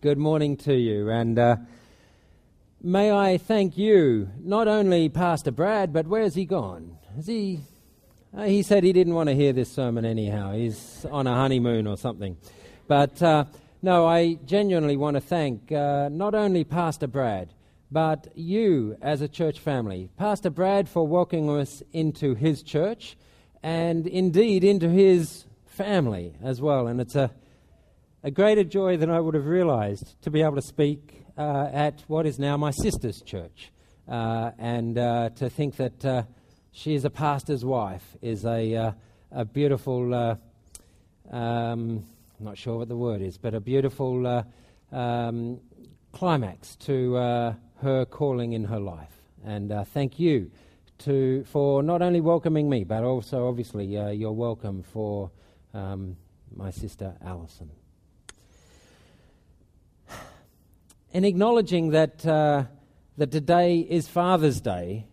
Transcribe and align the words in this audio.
Good 0.00 0.16
morning 0.16 0.56
to 0.58 0.76
you. 0.76 1.10
And 1.10 1.36
uh, 1.36 1.56
may 2.80 3.10
I 3.10 3.36
thank 3.36 3.76
you, 3.76 4.28
not 4.38 4.68
only 4.68 5.08
Pastor 5.08 5.50
Brad, 5.50 5.92
but 5.92 6.06
where's 6.06 6.36
he 6.36 6.44
gone? 6.44 6.98
Is 7.18 7.26
he. 7.26 7.62
Uh, 8.32 8.44
he 8.44 8.62
said 8.62 8.84
he 8.84 8.92
didn't 8.92 9.14
want 9.14 9.28
to 9.28 9.34
hear 9.34 9.52
this 9.52 9.72
sermon 9.72 10.04
anyhow. 10.04 10.52
He's 10.52 11.04
on 11.10 11.26
a 11.26 11.34
honeymoon 11.34 11.88
or 11.88 11.96
something. 11.96 12.36
But 12.86 13.20
uh, 13.20 13.46
no, 13.82 14.06
I 14.06 14.34
genuinely 14.46 14.96
want 14.96 15.16
to 15.16 15.20
thank 15.20 15.72
uh, 15.72 16.08
not 16.12 16.32
only 16.32 16.62
Pastor 16.62 17.08
Brad, 17.08 17.52
but 17.90 18.28
you 18.36 18.96
as 19.02 19.20
a 19.20 19.26
church 19.26 19.58
family. 19.58 20.10
Pastor 20.16 20.50
Brad 20.50 20.88
for 20.88 21.08
welcoming 21.08 21.50
us 21.50 21.82
into 21.92 22.36
his 22.36 22.62
church 22.62 23.16
and 23.64 24.06
indeed 24.06 24.62
into 24.62 24.88
his 24.88 25.46
family 25.66 26.34
as 26.40 26.60
well. 26.60 26.86
And 26.86 27.00
it's 27.00 27.16
a 27.16 27.32
a 28.22 28.30
greater 28.30 28.64
joy 28.64 28.96
than 28.96 29.10
I 29.10 29.20
would 29.20 29.34
have 29.34 29.46
realized 29.46 30.20
to 30.22 30.30
be 30.30 30.42
able 30.42 30.56
to 30.56 30.62
speak 30.62 31.24
uh, 31.36 31.68
at 31.72 32.02
what 32.08 32.26
is 32.26 32.38
now 32.38 32.56
my 32.56 32.72
sister's 32.72 33.22
church. 33.22 33.70
Uh, 34.08 34.50
and 34.58 34.98
uh, 34.98 35.30
to 35.36 35.48
think 35.48 35.76
that 35.76 36.04
uh, 36.04 36.22
she 36.72 36.94
is 36.94 37.04
a 37.04 37.10
pastor's 37.10 37.64
wife 37.64 38.16
is 38.20 38.44
a, 38.44 38.74
uh, 38.74 38.92
a 39.30 39.44
beautiful, 39.44 40.38
um, 41.30 42.04
not 42.40 42.58
sure 42.58 42.78
what 42.78 42.88
the 42.88 42.96
word 42.96 43.20
is, 43.22 43.38
but 43.38 43.54
a 43.54 43.60
beautiful 43.60 44.44
um, 44.90 45.60
climax 46.12 46.74
to 46.76 47.14
her 47.82 48.04
calling 48.06 48.52
in 48.52 48.64
her 48.64 48.80
life. 48.80 49.12
And 49.44 49.72
thank 49.88 50.18
you 50.18 50.50
to, 51.00 51.44
for 51.44 51.82
not 51.82 52.02
only 52.02 52.20
welcoming 52.20 52.68
me, 52.68 52.82
but 52.82 53.04
also 53.04 53.46
obviously 53.46 53.84
your 53.86 54.32
welcome 54.32 54.82
for 54.82 55.30
um, 55.72 56.16
my 56.56 56.70
sister 56.70 57.14
Alison. 57.24 57.70
In 61.12 61.24
acknowledging 61.24 61.90
that, 61.90 62.24
uh, 62.26 62.64
that 63.16 63.30
today 63.30 63.78
is 63.78 64.08
Father's 64.08 64.60
Day, 64.60 65.06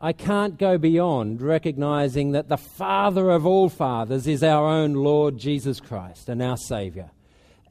I 0.00 0.12
can't 0.12 0.58
go 0.58 0.76
beyond 0.78 1.40
recognizing 1.40 2.32
that 2.32 2.48
the 2.48 2.56
Father 2.56 3.30
of 3.30 3.46
all 3.46 3.68
fathers 3.68 4.26
is 4.26 4.42
our 4.42 4.66
own 4.66 4.94
Lord 4.94 5.38
Jesus 5.38 5.80
Christ 5.80 6.28
and 6.28 6.42
our 6.42 6.56
Savior. 6.56 7.10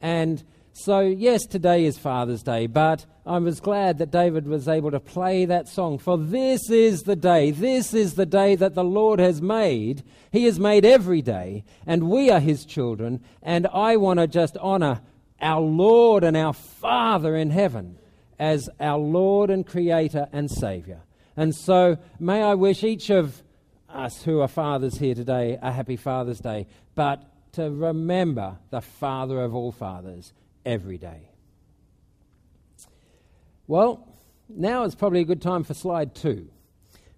And 0.00 0.42
so, 0.72 1.00
yes, 1.00 1.46
today 1.46 1.84
is 1.84 1.98
Father's 1.98 2.42
Day, 2.42 2.66
but 2.66 3.06
I 3.24 3.38
was 3.38 3.60
glad 3.60 3.98
that 3.98 4.10
David 4.10 4.48
was 4.48 4.66
able 4.66 4.90
to 4.90 4.98
play 4.98 5.44
that 5.44 5.68
song. 5.68 5.98
For 5.98 6.18
this 6.18 6.68
is 6.68 7.02
the 7.02 7.14
day, 7.14 7.52
this 7.52 7.94
is 7.94 8.14
the 8.14 8.26
day 8.26 8.56
that 8.56 8.74
the 8.74 8.82
Lord 8.82 9.20
has 9.20 9.40
made. 9.40 10.02
He 10.32 10.44
has 10.44 10.58
made 10.58 10.84
every 10.84 11.22
day, 11.22 11.62
and 11.86 12.10
we 12.10 12.30
are 12.30 12.40
His 12.40 12.64
children. 12.64 13.22
And 13.42 13.68
I 13.68 13.96
want 13.96 14.18
to 14.18 14.26
just 14.26 14.56
honor 14.58 15.00
our 15.44 15.60
Lord 15.60 16.24
and 16.24 16.36
our 16.36 16.54
Father 16.54 17.36
in 17.36 17.50
heaven 17.50 17.98
as 18.38 18.68
our 18.80 18.98
Lord 18.98 19.50
and 19.50 19.64
Creator 19.64 20.26
and 20.32 20.50
Savior. 20.50 21.02
And 21.36 21.54
so, 21.54 21.98
may 22.18 22.42
I 22.42 22.54
wish 22.54 22.82
each 22.82 23.10
of 23.10 23.42
us 23.88 24.22
who 24.22 24.40
are 24.40 24.48
fathers 24.48 24.98
here 24.98 25.14
today 25.14 25.58
a 25.60 25.70
happy 25.70 25.96
Father's 25.96 26.40
Day, 26.40 26.66
but 26.94 27.22
to 27.52 27.70
remember 27.70 28.56
the 28.70 28.80
Father 28.80 29.42
of 29.42 29.54
all 29.54 29.70
fathers 29.70 30.32
every 30.64 30.98
day. 30.98 31.28
Well, 33.66 34.08
now 34.48 34.84
is 34.84 34.94
probably 34.94 35.20
a 35.20 35.24
good 35.24 35.42
time 35.42 35.62
for 35.62 35.74
slide 35.74 36.14
two 36.14 36.48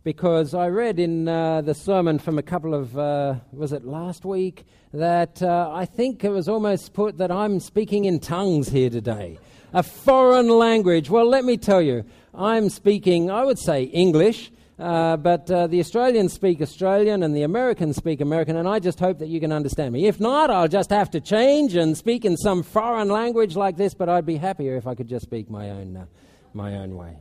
because 0.06 0.54
I 0.54 0.68
read 0.68 1.00
in 1.00 1.26
uh, 1.26 1.62
the 1.62 1.74
sermon 1.74 2.20
from 2.20 2.38
a 2.38 2.42
couple 2.42 2.74
of, 2.74 2.96
uh, 2.96 3.40
was 3.50 3.72
it 3.72 3.84
last 3.84 4.24
week, 4.24 4.64
that 4.94 5.42
uh, 5.42 5.72
I 5.74 5.84
think 5.84 6.22
it 6.22 6.28
was 6.28 6.48
almost 6.48 6.92
put 6.92 7.18
that 7.18 7.32
I'm 7.32 7.58
speaking 7.58 8.04
in 8.04 8.20
tongues 8.20 8.68
here 8.68 8.88
today. 8.88 9.40
A 9.72 9.82
foreign 9.82 10.48
language. 10.48 11.10
Well, 11.10 11.28
let 11.28 11.44
me 11.44 11.56
tell 11.56 11.82
you, 11.82 12.04
I'm 12.32 12.68
speaking, 12.68 13.32
I 13.32 13.44
would 13.44 13.58
say 13.58 13.82
English, 13.82 14.52
uh, 14.78 15.16
but 15.16 15.50
uh, 15.50 15.66
the 15.66 15.80
Australians 15.80 16.32
speak 16.32 16.62
Australian 16.62 17.24
and 17.24 17.34
the 17.34 17.42
Americans 17.42 17.97
speak 17.97 18.20
American, 18.20 18.56
and 18.56 18.69
I 18.69 18.78
just 18.78 19.00
hope 19.00 19.19
that 19.19 19.28
you 19.28 19.41
can 19.41 19.50
understand 19.50 19.92
me. 19.92 20.06
If 20.06 20.20
not, 20.20 20.52
I'll 20.52 20.69
just 20.69 20.91
have 20.91 21.10
to 21.10 21.20
change 21.20 21.75
and 21.75 21.98
speak 21.98 22.25
in 22.25 22.36
some 22.36 22.62
foreign 22.62 23.08
language 23.08 23.56
like 23.56 23.76
this, 23.76 23.92
but 23.92 24.08
I'd 24.08 24.25
be 24.25 24.36
happier 24.36 24.76
if 24.76 24.86
I 24.86 24.94
could 24.94 25.08
just 25.08 25.25
speak 25.25 25.50
my 25.50 25.70
own, 25.70 25.97
uh, 25.97 26.06
my 26.54 26.76
own 26.76 26.94
way. 26.94 27.19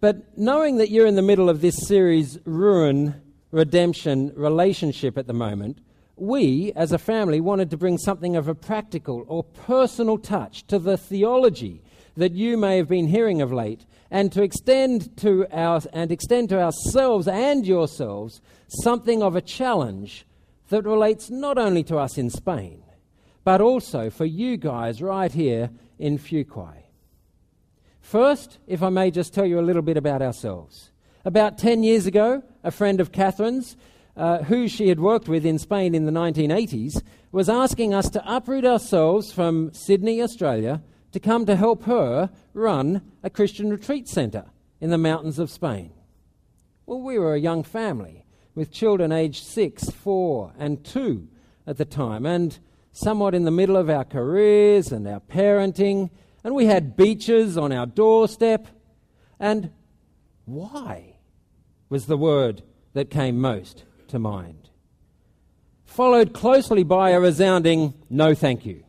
But 0.00 0.36
knowing 0.36 0.76
that 0.76 0.90
you're 0.90 1.06
in 1.06 1.14
the 1.14 1.22
middle 1.22 1.48
of 1.48 1.62
this 1.62 1.86
series, 1.86 2.38
Ruin 2.44 3.14
Redemption 3.50 4.32
Relationship, 4.36 5.16
at 5.16 5.26
the 5.26 5.32
moment, 5.32 5.78
we, 6.16 6.72
as 6.76 6.92
a 6.92 6.98
family, 6.98 7.40
wanted 7.40 7.70
to 7.70 7.78
bring 7.78 7.96
something 7.96 8.36
of 8.36 8.46
a 8.46 8.54
practical 8.54 9.24
or 9.26 9.42
personal 9.42 10.18
touch 10.18 10.66
to 10.66 10.78
the 10.78 10.98
theology 10.98 11.82
that 12.16 12.32
you 12.32 12.58
may 12.58 12.76
have 12.76 12.88
been 12.88 13.06
hearing 13.06 13.40
of 13.40 13.52
late, 13.52 13.86
and 14.10 14.32
to 14.32 14.42
extend 14.42 15.16
to 15.18 15.46
our, 15.50 15.80
and 15.92 16.12
extend 16.12 16.50
to 16.50 16.60
ourselves 16.60 17.26
and 17.26 17.66
yourselves 17.66 18.40
something 18.82 19.22
of 19.22 19.34
a 19.34 19.40
challenge 19.40 20.26
that 20.68 20.84
relates 20.84 21.30
not 21.30 21.56
only 21.58 21.82
to 21.84 21.96
us 21.96 22.18
in 22.18 22.28
Spain, 22.28 22.82
but 23.44 23.60
also 23.60 24.10
for 24.10 24.24
you 24.24 24.56
guys 24.56 25.00
right 25.00 25.32
here 25.32 25.70
in 25.98 26.18
Fuquay. 26.18 26.85
First, 28.06 28.58
if 28.68 28.84
I 28.84 28.88
may 28.88 29.10
just 29.10 29.34
tell 29.34 29.44
you 29.44 29.58
a 29.58 29.66
little 29.66 29.82
bit 29.82 29.96
about 29.96 30.22
ourselves. 30.22 30.92
About 31.24 31.58
10 31.58 31.82
years 31.82 32.06
ago, 32.06 32.40
a 32.62 32.70
friend 32.70 33.00
of 33.00 33.10
Catherine's, 33.10 33.76
uh, 34.16 34.44
who 34.44 34.68
she 34.68 34.90
had 34.90 35.00
worked 35.00 35.26
with 35.26 35.44
in 35.44 35.58
Spain 35.58 35.92
in 35.92 36.06
the 36.06 36.12
1980s, 36.12 37.02
was 37.32 37.48
asking 37.48 37.94
us 37.94 38.08
to 38.10 38.22
uproot 38.24 38.64
ourselves 38.64 39.32
from 39.32 39.72
Sydney, 39.72 40.22
Australia, 40.22 40.84
to 41.10 41.18
come 41.18 41.46
to 41.46 41.56
help 41.56 41.82
her 41.82 42.30
run 42.54 43.02
a 43.24 43.28
Christian 43.28 43.70
retreat 43.70 44.06
centre 44.06 44.44
in 44.80 44.90
the 44.90 44.98
mountains 44.98 45.40
of 45.40 45.50
Spain. 45.50 45.90
Well, 46.86 47.00
we 47.00 47.18
were 47.18 47.34
a 47.34 47.40
young 47.40 47.64
family 47.64 48.24
with 48.54 48.70
children 48.70 49.10
aged 49.10 49.42
six, 49.42 49.90
four, 49.90 50.52
and 50.56 50.84
two 50.84 51.26
at 51.66 51.76
the 51.76 51.84
time, 51.84 52.24
and 52.24 52.56
somewhat 52.92 53.34
in 53.34 53.42
the 53.42 53.50
middle 53.50 53.76
of 53.76 53.90
our 53.90 54.04
careers 54.04 54.92
and 54.92 55.08
our 55.08 55.18
parenting 55.18 56.10
and 56.46 56.54
we 56.54 56.66
had 56.66 56.96
beaches 56.96 57.58
on 57.58 57.72
our 57.72 57.86
doorstep. 57.86 58.68
And 59.40 59.72
why 60.44 61.16
was 61.88 62.06
the 62.06 62.16
word 62.16 62.62
that 62.92 63.10
came 63.10 63.40
most 63.40 63.82
to 64.06 64.20
mind. 64.20 64.70
Followed 65.86 66.32
closely 66.32 66.84
by 66.84 67.10
a 67.10 67.18
resounding 67.18 67.94
no 68.08 68.32
thank 68.32 68.64
you. 68.64 68.84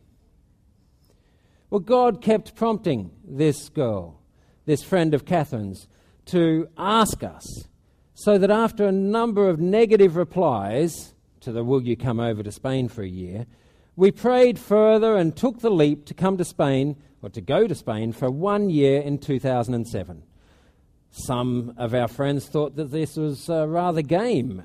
Well, 1.68 1.80
God 1.80 2.22
kept 2.22 2.54
prompting 2.54 3.10
this 3.26 3.68
girl, 3.70 4.20
this 4.64 4.84
friend 4.84 5.12
of 5.12 5.24
Catherine's, 5.24 5.88
to 6.26 6.68
ask 6.78 7.24
us, 7.24 7.66
so 8.14 8.38
that 8.38 8.52
after 8.52 8.86
a 8.86 8.92
number 8.92 9.48
of 9.48 9.58
negative 9.58 10.14
replies 10.14 11.12
to 11.40 11.50
the 11.50 11.64
Will 11.64 11.82
you 11.82 11.96
come 11.96 12.20
over 12.20 12.44
to 12.44 12.52
Spain 12.52 12.86
for 12.86 13.02
a 13.02 13.08
year, 13.08 13.46
we 13.98 14.12
prayed 14.12 14.60
further 14.60 15.16
and 15.16 15.34
took 15.34 15.58
the 15.58 15.68
leap 15.68 16.04
to 16.04 16.14
come 16.14 16.36
to 16.36 16.44
Spain 16.44 16.94
or 17.20 17.28
to 17.30 17.40
go 17.40 17.66
to 17.66 17.74
Spain 17.74 18.12
for 18.12 18.30
one 18.30 18.70
year 18.70 19.00
in 19.00 19.18
2007. 19.18 20.22
Some 21.10 21.74
of 21.76 21.92
our 21.94 22.06
friends 22.06 22.46
thought 22.46 22.76
that 22.76 22.92
this 22.92 23.16
was 23.16 23.50
uh, 23.50 23.66
rather 23.66 24.02
game. 24.02 24.62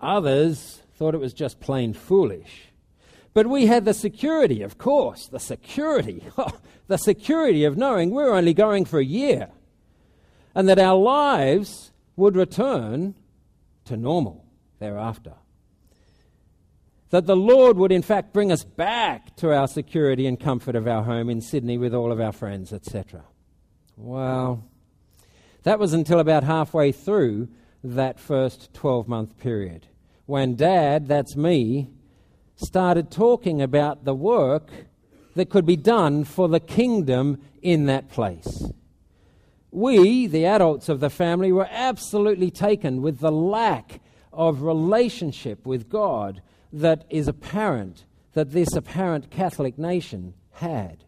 Others 0.00 0.80
thought 0.94 1.14
it 1.14 1.20
was 1.20 1.34
just 1.34 1.60
plain 1.60 1.92
foolish. 1.92 2.72
But 3.34 3.48
we 3.48 3.66
had 3.66 3.84
the 3.84 3.92
security, 3.92 4.62
of 4.62 4.78
course, 4.78 5.26
the 5.26 5.40
security, 5.40 6.24
the 6.86 6.96
security 6.96 7.64
of 7.64 7.76
knowing 7.76 8.12
we're 8.12 8.32
only 8.32 8.54
going 8.54 8.86
for 8.86 8.98
a 8.98 9.04
year 9.04 9.50
and 10.54 10.66
that 10.70 10.78
our 10.78 10.96
lives 10.96 11.92
would 12.16 12.34
return 12.34 13.14
to 13.84 13.98
normal 13.98 14.46
thereafter 14.78 15.34
that 17.10 17.26
the 17.26 17.36
Lord 17.36 17.76
would 17.76 17.92
in 17.92 18.02
fact 18.02 18.32
bring 18.32 18.50
us 18.50 18.64
back 18.64 19.36
to 19.36 19.52
our 19.52 19.68
security 19.68 20.26
and 20.26 20.38
comfort 20.38 20.76
of 20.76 20.86
our 20.86 21.02
home 21.02 21.28
in 21.28 21.40
Sydney 21.40 21.76
with 21.76 21.94
all 21.94 22.12
of 22.12 22.20
our 22.20 22.32
friends, 22.32 22.72
etc. 22.72 23.24
Well, 23.96 24.64
that 25.64 25.78
was 25.78 25.92
until 25.92 26.20
about 26.20 26.44
halfway 26.44 26.92
through 26.92 27.48
that 27.82 28.18
first 28.18 28.72
12 28.74 29.08
month 29.08 29.38
period 29.38 29.86
when 30.30 30.54
Dad, 30.54 31.08
that's 31.08 31.34
me, 31.34 31.90
started 32.54 33.10
talking 33.10 33.60
about 33.60 34.04
the 34.04 34.14
work 34.14 34.70
that 35.34 35.50
could 35.50 35.66
be 35.66 35.74
done 35.74 36.22
for 36.22 36.48
the 36.48 36.60
kingdom 36.60 37.36
in 37.62 37.86
that 37.86 38.08
place. 38.08 38.70
We, 39.72 40.28
the 40.28 40.46
adults 40.46 40.88
of 40.88 41.00
the 41.00 41.10
family, 41.10 41.50
were 41.50 41.66
absolutely 41.68 42.52
taken 42.52 43.02
with 43.02 43.18
the 43.18 43.32
lack 43.32 44.00
of 44.32 44.62
relationship 44.62 45.66
with 45.66 45.88
God 45.88 46.42
that 46.72 47.04
is 47.10 47.28
apparent 47.28 48.04
that 48.32 48.52
this 48.52 48.74
apparent 48.74 49.30
Catholic 49.30 49.78
nation 49.78 50.34
had. 50.52 51.04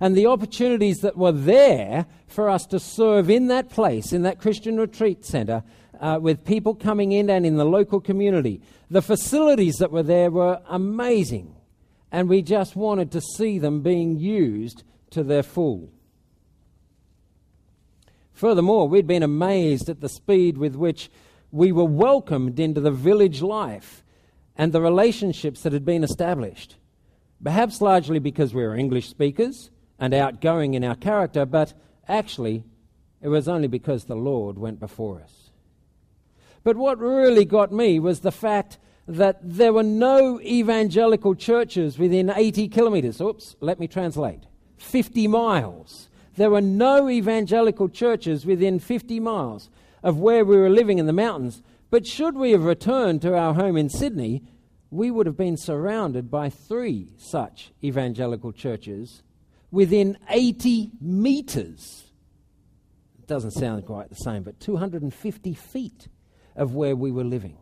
And 0.00 0.16
the 0.16 0.26
opportunities 0.26 0.98
that 0.98 1.16
were 1.16 1.32
there 1.32 2.06
for 2.26 2.48
us 2.48 2.64
to 2.66 2.78
serve 2.78 3.28
in 3.28 3.48
that 3.48 3.68
place, 3.68 4.12
in 4.12 4.22
that 4.22 4.40
Christian 4.40 4.78
retreat 4.78 5.24
center, 5.24 5.62
uh, 6.00 6.18
with 6.20 6.44
people 6.44 6.74
coming 6.74 7.12
in 7.12 7.28
and 7.28 7.44
in 7.44 7.56
the 7.56 7.64
local 7.64 8.00
community. 8.00 8.62
The 8.90 9.02
facilities 9.02 9.76
that 9.76 9.90
were 9.90 10.02
there 10.02 10.30
were 10.30 10.60
amazing. 10.68 11.54
And 12.10 12.28
we 12.28 12.42
just 12.42 12.74
wanted 12.74 13.12
to 13.12 13.20
see 13.20 13.58
them 13.58 13.82
being 13.82 14.18
used 14.18 14.82
to 15.10 15.22
their 15.22 15.42
full. 15.42 15.90
Furthermore, 18.32 18.88
we'd 18.88 19.06
been 19.06 19.22
amazed 19.22 19.90
at 19.90 20.00
the 20.00 20.08
speed 20.08 20.56
with 20.56 20.74
which 20.74 21.10
we 21.52 21.72
were 21.72 21.84
welcomed 21.84 22.58
into 22.58 22.80
the 22.80 22.90
village 22.90 23.42
life 23.42 24.02
and 24.56 24.72
the 24.72 24.80
relationships 24.80 25.62
that 25.62 25.72
had 25.72 25.84
been 25.84 26.04
established. 26.04 26.76
Perhaps 27.42 27.80
largely 27.80 28.18
because 28.18 28.52
we 28.52 28.62
were 28.62 28.74
English 28.74 29.08
speakers 29.08 29.70
and 29.98 30.12
outgoing 30.12 30.74
in 30.74 30.84
our 30.84 30.94
character, 30.94 31.46
but 31.46 31.72
actually, 32.08 32.64
it 33.22 33.28
was 33.28 33.48
only 33.48 33.68
because 33.68 34.04
the 34.04 34.16
Lord 34.16 34.58
went 34.58 34.80
before 34.80 35.20
us. 35.20 35.50
But 36.62 36.76
what 36.76 36.98
really 36.98 37.44
got 37.44 37.72
me 37.72 37.98
was 37.98 38.20
the 38.20 38.32
fact 38.32 38.78
that 39.08 39.38
there 39.42 39.72
were 39.72 39.82
no 39.82 40.40
evangelical 40.40 41.34
churches 41.34 41.98
within 41.98 42.30
80 42.30 42.68
kilometers. 42.68 43.20
Oops, 43.20 43.56
let 43.60 43.80
me 43.80 43.88
translate 43.88 44.44
50 44.76 45.26
miles. 45.26 46.08
There 46.36 46.50
were 46.50 46.60
no 46.60 47.08
evangelical 47.08 47.88
churches 47.88 48.46
within 48.46 48.78
50 48.78 49.20
miles 49.20 49.68
of 50.02 50.18
where 50.18 50.44
we 50.44 50.56
were 50.56 50.70
living 50.70 50.98
in 50.98 51.06
the 51.06 51.12
mountains. 51.12 51.62
But 51.90 52.06
should 52.06 52.36
we 52.36 52.52
have 52.52 52.64
returned 52.64 53.20
to 53.22 53.36
our 53.36 53.54
home 53.54 53.76
in 53.76 53.88
Sydney, 53.88 54.44
we 54.90 55.10
would 55.10 55.26
have 55.26 55.36
been 55.36 55.56
surrounded 55.56 56.30
by 56.30 56.48
three 56.48 57.08
such 57.18 57.72
evangelical 57.82 58.52
churches 58.52 59.22
within 59.70 60.16
80 60.28 60.90
meters. 61.00 62.04
It 63.18 63.26
doesn't 63.26 63.52
sound 63.52 63.86
quite 63.86 64.08
the 64.08 64.16
same, 64.16 64.42
but 64.42 64.60
250 64.60 65.54
feet 65.54 66.08
of 66.56 66.74
where 66.74 66.96
we 66.96 67.10
were 67.10 67.24
living. 67.24 67.56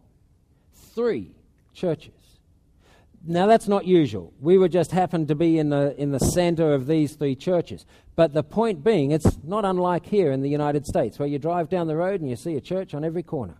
Three 0.75 1.33
churches. 1.75 2.13
Now, 3.27 3.47
that's 3.47 3.67
not 3.67 3.85
usual. 3.85 4.33
We 4.41 4.57
would 4.59 4.73
just 4.73 4.93
happen 4.93 5.27
to 5.27 5.35
be 5.35 5.59
in 5.59 5.71
the, 5.71 5.95
in 6.01 6.13
the 6.13 6.21
center 6.21 6.73
of 6.73 6.87
these 6.87 7.15
three 7.15 7.35
churches. 7.35 7.85
But 8.15 8.33
the 8.33 8.45
point 8.45 8.85
being, 8.85 9.11
it's 9.11 9.39
not 9.43 9.65
unlike 9.65 10.07
here 10.07 10.31
in 10.31 10.41
the 10.41 10.49
United 10.49 10.87
States, 10.87 11.19
where 11.19 11.29
you 11.29 11.39
drive 11.39 11.69
down 11.69 11.89
the 11.89 11.97
road 11.97 12.21
and 12.21 12.31
you 12.31 12.37
see 12.37 12.55
a 12.55 12.61
church 12.61 12.95
on 12.95 13.05
every 13.05 13.25
corner. 13.25 13.57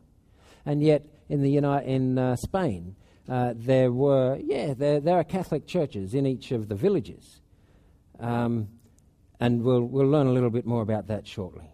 And 0.69 0.83
yet, 0.83 1.07
in, 1.29 1.43
the 1.43 1.57
in 1.57 2.19
uh, 2.19 2.37
Spain, 2.37 2.95
uh, 3.29 3.55
there 3.57 3.91
were, 3.91 4.39
yeah, 4.41 4.75
there, 4.75 5.01
there 5.01 5.17
are 5.17 5.25
Catholic 5.25 5.67
churches 5.67 6.15
in 6.15 6.27
each 6.27 6.53
of 6.53 6.69
the 6.69 6.75
villages. 6.75 7.41
Um, 8.21 8.69
and 9.41 9.63
we'll, 9.63 9.83
we'll 9.83 10.09
learn 10.09 10.27
a 10.27 10.33
little 10.33 10.51
bit 10.51 10.67
more 10.67 10.83
about 10.83 11.09
that 11.09 11.27
shortly. 11.27 11.71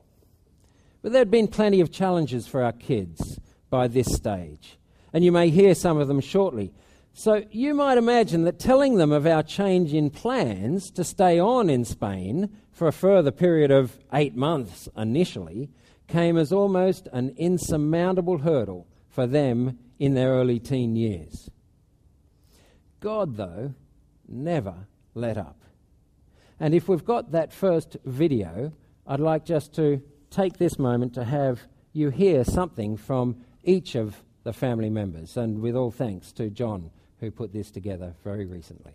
But 1.02 1.12
there 1.12 1.20
had 1.20 1.31
been 1.31 1.49
plenty 1.49 1.81
of 1.81 1.91
challenges 1.91 2.46
for 2.46 2.62
our 2.62 2.73
kids 2.73 3.38
by 3.69 3.88
this 3.88 4.06
stage 4.14 4.79
and 5.14 5.25
you 5.25 5.31
may 5.31 5.49
hear 5.49 5.75
some 5.75 5.97
of 5.97 6.08
them 6.08 6.20
shortly. 6.20 6.75
So 7.14 7.44
you 7.52 7.73
might 7.73 7.97
imagine 7.97 8.43
that 8.43 8.58
telling 8.58 8.97
them 8.97 9.12
of 9.12 9.26
our 9.26 9.44
change 9.44 9.94
in 9.94 10.11
plans 10.11 10.90
to 10.90 11.05
stay 11.05 11.38
on 11.38 11.70
in 11.70 11.85
Spain 11.85 12.50
for 12.73 12.88
a 12.88 12.93
further 12.93 13.31
period 13.31 13.70
of 13.70 13.97
eight 14.12 14.35
months 14.35 14.88
initially 14.97 15.70
came 16.08 16.36
as 16.36 16.52
almost 16.52 17.08
an 17.12 17.34
insurmountable 17.36 18.38
hurdle 18.38 18.86
for 19.08 19.26
them 19.26 19.78
in 19.98 20.14
their 20.14 20.30
early 20.30 20.58
teen 20.58 20.96
years. 20.96 21.50
God, 23.00 23.36
though, 23.36 23.74
never 24.28 24.86
let 25.14 25.36
up. 25.36 25.60
And 26.60 26.74
if 26.74 26.88
we've 26.88 27.04
got 27.04 27.32
that 27.32 27.52
first 27.52 27.96
video, 28.04 28.72
I'd 29.06 29.20
like 29.20 29.44
just 29.44 29.74
to 29.74 30.02
take 30.30 30.58
this 30.58 30.78
moment 30.78 31.14
to 31.14 31.24
have 31.24 31.62
you 31.92 32.10
hear 32.10 32.44
something 32.44 32.96
from 32.96 33.36
each 33.62 33.94
of 33.94 34.22
the 34.42 34.52
family 34.52 34.90
members, 34.90 35.36
and 35.36 35.60
with 35.60 35.74
all 35.74 35.90
thanks 35.90 36.32
to 36.32 36.50
John, 36.50 36.90
who 37.20 37.30
put 37.30 37.52
this 37.52 37.70
together 37.70 38.14
very 38.22 38.44
recently. 38.44 38.92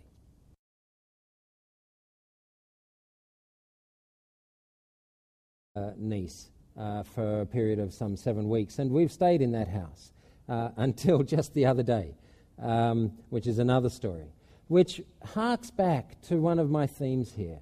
Uh, 5.74 5.92
niece 5.96 6.50
uh, 6.80 7.02
for 7.02 7.42
a 7.42 7.46
period 7.46 7.78
of 7.78 7.92
some 7.92 8.16
seven 8.16 8.48
weeks, 8.48 8.78
and 8.78 8.90
we've 8.90 9.12
stayed 9.12 9.42
in 9.42 9.52
that 9.52 9.68
house 9.68 10.12
uh, 10.48 10.70
until 10.76 11.22
just 11.22 11.52
the 11.52 11.66
other 11.66 11.82
day, 11.82 12.14
um, 12.60 13.12
which 13.28 13.46
is 13.46 13.58
another 13.58 13.90
story, 13.90 14.32
which 14.68 15.02
harks 15.34 15.70
back 15.70 16.20
to 16.22 16.36
one 16.36 16.58
of 16.58 16.70
my 16.70 16.86
themes 16.86 17.32
here. 17.32 17.58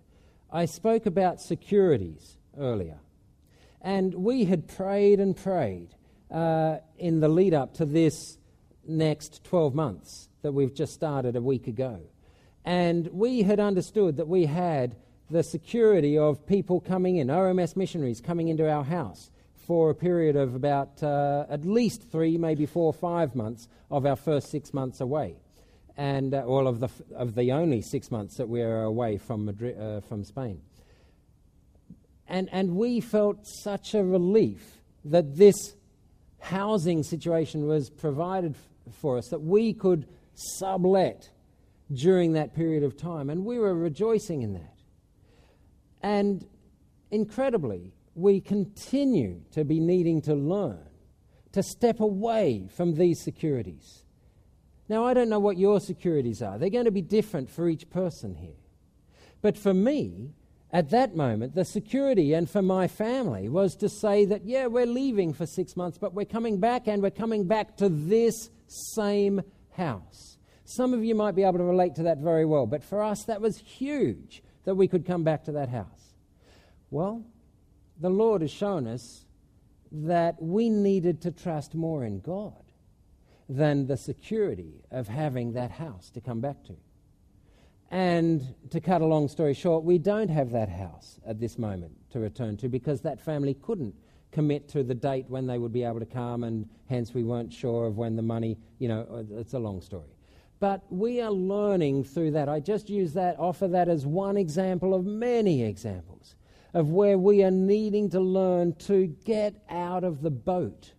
I 0.52 0.66
spoke 0.66 1.06
about 1.06 1.40
securities 1.40 2.36
earlier, 2.58 2.98
and 3.82 4.14
we 4.14 4.44
had 4.44 4.68
prayed 4.68 5.18
and 5.18 5.36
prayed 5.36 5.88
uh, 6.30 6.76
in 6.96 7.20
the 7.20 7.28
lead 7.28 7.54
up 7.54 7.74
to 7.74 7.84
this 7.84 8.38
next 8.86 9.42
12 9.44 9.74
months 9.74 10.28
that 10.42 10.52
we've 10.52 10.74
just 10.74 10.94
started 10.94 11.34
a 11.36 11.40
week 11.40 11.66
ago. 11.66 12.00
And 12.64 13.08
we 13.08 13.42
had 13.42 13.60
understood 13.60 14.16
that 14.18 14.28
we 14.28 14.46
had 14.46 14.96
the 15.30 15.42
security 15.42 16.16
of 16.16 16.46
people 16.46 16.80
coming 16.80 17.16
in, 17.16 17.28
RMS 17.28 17.76
missionaries 17.76 18.20
coming 18.20 18.48
into 18.48 18.70
our 18.70 18.84
house 18.84 19.30
for 19.66 19.90
a 19.90 19.94
period 19.94 20.34
of 20.34 20.54
about 20.54 21.02
uh, 21.02 21.44
at 21.50 21.64
least 21.66 22.02
three, 22.10 22.38
maybe 22.38 22.64
four 22.64 22.86
or 22.86 22.92
five 22.94 23.34
months 23.34 23.68
of 23.90 24.06
our 24.06 24.16
first 24.16 24.50
six 24.50 24.72
months 24.72 25.00
away. 25.00 25.36
And 25.96 26.32
uh, 26.32 26.44
all 26.44 26.66
of 26.66 26.80
the, 26.80 26.86
f- 26.86 27.02
of 27.14 27.34
the 27.34 27.52
only 27.52 27.82
six 27.82 28.10
months 28.10 28.36
that 28.38 28.48
we 28.48 28.60
were 28.60 28.84
away 28.84 29.18
from, 29.18 29.44
Madrid, 29.44 29.78
uh, 29.78 30.00
from 30.00 30.24
Spain. 30.24 30.62
And, 32.26 32.48
and 32.50 32.76
we 32.76 33.00
felt 33.00 33.46
such 33.46 33.94
a 33.94 34.02
relief 34.02 34.80
that 35.04 35.36
this 35.36 35.74
housing 36.40 37.02
situation 37.02 37.66
was 37.66 37.90
provided 37.90 38.54
f- 38.54 38.94
for 38.94 39.18
us 39.18 39.28
that 39.28 39.42
we 39.42 39.74
could 39.74 40.06
sublet 40.34 41.28
during 41.92 42.34
that 42.34 42.54
period 42.54 42.84
of 42.84 42.96
time. 42.96 43.28
And 43.28 43.44
we 43.44 43.58
were 43.58 43.74
rejoicing 43.74 44.40
in 44.42 44.54
that. 44.54 44.77
And 46.02 46.46
incredibly, 47.10 47.92
we 48.14 48.40
continue 48.40 49.42
to 49.52 49.64
be 49.64 49.80
needing 49.80 50.20
to 50.22 50.34
learn 50.34 50.84
to 51.52 51.62
step 51.62 52.00
away 52.00 52.68
from 52.76 52.94
these 52.94 53.20
securities. 53.22 54.04
Now, 54.88 55.04
I 55.04 55.14
don't 55.14 55.28
know 55.28 55.38
what 55.38 55.58
your 55.58 55.80
securities 55.80 56.42
are, 56.42 56.58
they're 56.58 56.70
going 56.70 56.84
to 56.86 56.90
be 56.90 57.02
different 57.02 57.50
for 57.50 57.68
each 57.68 57.88
person 57.90 58.34
here. 58.34 58.56
But 59.40 59.56
for 59.56 59.72
me, 59.72 60.32
at 60.72 60.90
that 60.90 61.16
moment, 61.16 61.54
the 61.54 61.64
security 61.64 62.34
and 62.34 62.48
for 62.48 62.60
my 62.60 62.88
family 62.88 63.48
was 63.48 63.74
to 63.76 63.88
say 63.88 64.24
that, 64.26 64.44
yeah, 64.44 64.66
we're 64.66 64.86
leaving 64.86 65.32
for 65.32 65.46
six 65.46 65.76
months, 65.76 65.96
but 65.96 66.12
we're 66.12 66.26
coming 66.26 66.58
back 66.58 66.88
and 66.88 67.02
we're 67.02 67.10
coming 67.10 67.46
back 67.46 67.76
to 67.78 67.88
this 67.88 68.50
same 68.66 69.40
house. 69.76 70.36
Some 70.64 70.92
of 70.92 71.02
you 71.02 71.14
might 71.14 71.34
be 71.34 71.44
able 71.44 71.58
to 71.58 71.64
relate 71.64 71.94
to 71.94 72.02
that 72.04 72.18
very 72.18 72.44
well, 72.44 72.66
but 72.66 72.84
for 72.84 73.02
us, 73.02 73.24
that 73.24 73.40
was 73.40 73.58
huge 73.58 74.42
that 74.68 74.74
we 74.74 74.86
could 74.86 75.06
come 75.06 75.24
back 75.24 75.44
to 75.44 75.52
that 75.52 75.70
house. 75.70 76.12
Well, 76.90 77.24
the 77.98 78.10
Lord 78.10 78.42
has 78.42 78.50
shown 78.50 78.86
us 78.86 79.24
that 79.90 80.42
we 80.42 80.68
needed 80.68 81.22
to 81.22 81.30
trust 81.30 81.74
more 81.74 82.04
in 82.04 82.20
God 82.20 82.52
than 83.48 83.86
the 83.86 83.96
security 83.96 84.84
of 84.90 85.08
having 85.08 85.54
that 85.54 85.70
house 85.70 86.10
to 86.10 86.20
come 86.20 86.42
back 86.42 86.62
to. 86.64 86.76
And 87.90 88.54
to 88.68 88.78
cut 88.78 89.00
a 89.00 89.06
long 89.06 89.28
story 89.28 89.54
short, 89.54 89.84
we 89.84 89.96
don't 89.96 90.28
have 90.28 90.50
that 90.50 90.68
house 90.68 91.18
at 91.26 91.40
this 91.40 91.56
moment 91.56 91.92
to 92.10 92.20
return 92.20 92.58
to 92.58 92.68
because 92.68 93.00
that 93.00 93.22
family 93.22 93.54
couldn't 93.54 93.94
commit 94.32 94.68
to 94.68 94.82
the 94.82 94.94
date 94.94 95.24
when 95.28 95.46
they 95.46 95.56
would 95.56 95.72
be 95.72 95.82
able 95.82 96.00
to 96.00 96.04
come, 96.04 96.44
and 96.44 96.68
hence 96.90 97.14
we 97.14 97.24
weren't 97.24 97.54
sure 97.54 97.86
of 97.86 97.96
when 97.96 98.16
the 98.16 98.22
money, 98.22 98.58
you 98.80 98.88
know, 98.88 99.26
it's 99.30 99.54
a 99.54 99.58
long 99.58 99.80
story. 99.80 100.17
But 100.60 100.82
we 100.90 101.20
are 101.20 101.30
learning 101.30 102.04
through 102.04 102.32
that. 102.32 102.48
I 102.48 102.60
just 102.60 102.90
use 102.90 103.12
that, 103.12 103.38
offer 103.38 103.68
that 103.68 103.88
as 103.88 104.04
one 104.04 104.36
example 104.36 104.94
of 104.94 105.06
many 105.06 105.62
examples 105.62 106.34
of 106.74 106.90
where 106.90 107.16
we 107.16 107.44
are 107.44 107.50
needing 107.50 108.10
to 108.10 108.20
learn 108.20 108.74
to 108.74 109.06
get 109.24 109.62
out 109.70 110.04
of 110.04 110.22
the 110.22 110.30
boat. 110.30 110.92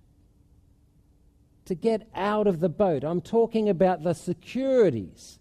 To 1.65 1.75
get 1.75 2.09
out 2.15 2.47
of 2.47 2.59
the 2.59 2.69
boat. 2.69 3.03
I'm 3.03 3.21
talking 3.21 3.69
about 3.69 4.03
the 4.03 4.13
securities 4.13 5.39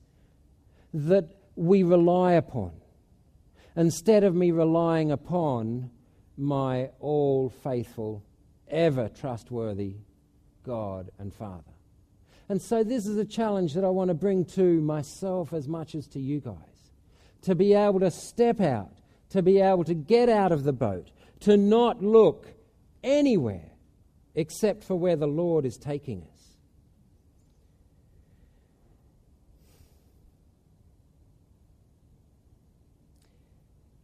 that 0.92 1.36
we 1.54 1.82
rely 1.82 2.32
upon, 2.32 2.72
instead 3.76 4.24
of 4.24 4.34
me 4.34 4.50
relying 4.50 5.10
upon 5.10 5.90
my 6.36 6.90
all 7.00 7.48
faithful, 7.48 8.24
ever 8.68 9.08
trustworthy 9.08 9.96
God 10.64 11.10
and 11.18 11.32
Father. 11.32 11.77
And 12.48 12.62
so, 12.62 12.82
this 12.82 13.06
is 13.06 13.18
a 13.18 13.24
challenge 13.24 13.74
that 13.74 13.84
I 13.84 13.90
want 13.90 14.08
to 14.08 14.14
bring 14.14 14.44
to 14.46 14.80
myself 14.80 15.52
as 15.52 15.68
much 15.68 15.94
as 15.94 16.06
to 16.08 16.20
you 16.20 16.40
guys 16.40 16.54
to 17.42 17.54
be 17.54 17.74
able 17.74 18.00
to 18.00 18.10
step 18.10 18.60
out, 18.60 18.92
to 19.30 19.42
be 19.42 19.60
able 19.60 19.84
to 19.84 19.94
get 19.94 20.28
out 20.28 20.50
of 20.50 20.64
the 20.64 20.72
boat, 20.72 21.10
to 21.40 21.56
not 21.56 22.02
look 22.02 22.46
anywhere 23.04 23.70
except 24.34 24.82
for 24.82 24.96
where 24.96 25.16
the 25.16 25.26
Lord 25.26 25.64
is 25.64 25.76
taking 25.76 26.22
us. 26.22 26.38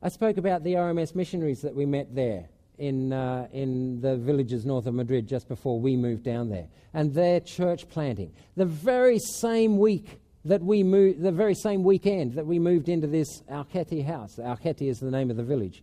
I 0.03 0.09
spoke 0.09 0.37
about 0.37 0.65
the 0.65 0.75
RMS 0.75 1.15
missionaries 1.15 1.63
that 1.63 1.75
we 1.75 1.87
met 1.87 2.15
there 2.15 2.51
in, 2.79 3.13
uh, 3.13 3.49
in 3.53 4.01
the 4.01 4.17
villages 4.17 4.65
north 4.65 4.87
of 4.87 4.95
Madrid 4.95 5.27
just 5.27 5.49
before 5.49 5.81
we 5.81 5.97
moved 5.97 6.23
down 6.25 6.49
there, 6.49 6.69
and 6.93 7.15
their 7.15 7.41
church 7.41 7.89
planting. 7.89 8.33
The 8.57 8.67
very 8.67 9.19
same 9.19 9.79
week 9.79 10.21
that 10.45 10.63
we 10.63 10.83
moved, 10.83 11.23
the 11.23 11.33
very 11.33 11.55
same 11.55 11.85
weekend 11.85 12.35
that 12.35 12.47
we 12.47 12.59
moved 12.59 12.89
into 12.89 13.07
this 13.07 13.43
Alketi 13.51 14.05
house. 14.05 14.37
Alketi 14.37 14.89
is 14.89 14.99
the 15.01 15.11
name 15.11 15.31
of 15.31 15.37
the 15.37 15.43
village. 15.43 15.83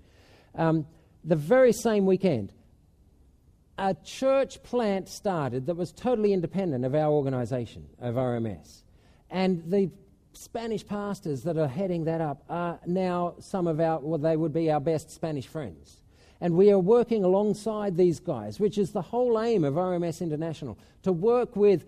Um, 0.55 0.85
the 1.23 1.35
very 1.35 1.73
same 1.73 2.05
weekend, 2.05 2.51
a 3.77 3.95
church 4.03 4.61
plant 4.63 5.09
started 5.09 5.65
that 5.65 5.75
was 5.75 5.91
totally 5.91 6.33
independent 6.33 6.85
of 6.85 6.93
our 6.93 7.11
organization, 7.11 7.87
of 7.99 8.15
RMS. 8.15 8.83
And 9.29 9.63
the 9.71 9.89
Spanish 10.33 10.85
pastors 10.85 11.43
that 11.43 11.57
are 11.57 11.67
heading 11.67 12.05
that 12.05 12.21
up 12.21 12.43
are 12.49 12.79
now 12.85 13.35
some 13.39 13.67
of 13.67 13.79
our, 13.79 13.99
well, 13.99 14.19
they 14.19 14.37
would 14.37 14.53
be 14.53 14.71
our 14.71 14.79
best 14.79 15.09
Spanish 15.11 15.47
friends. 15.47 16.00
And 16.41 16.55
we 16.55 16.71
are 16.71 16.79
working 16.79 17.23
alongside 17.23 17.95
these 17.95 18.19
guys, 18.19 18.59
which 18.59 18.79
is 18.79 18.91
the 18.91 19.01
whole 19.01 19.39
aim 19.39 19.63
of 19.63 19.75
RMS 19.75 20.21
International, 20.21 20.77
to 21.03 21.11
work 21.11 21.55
with, 21.55 21.85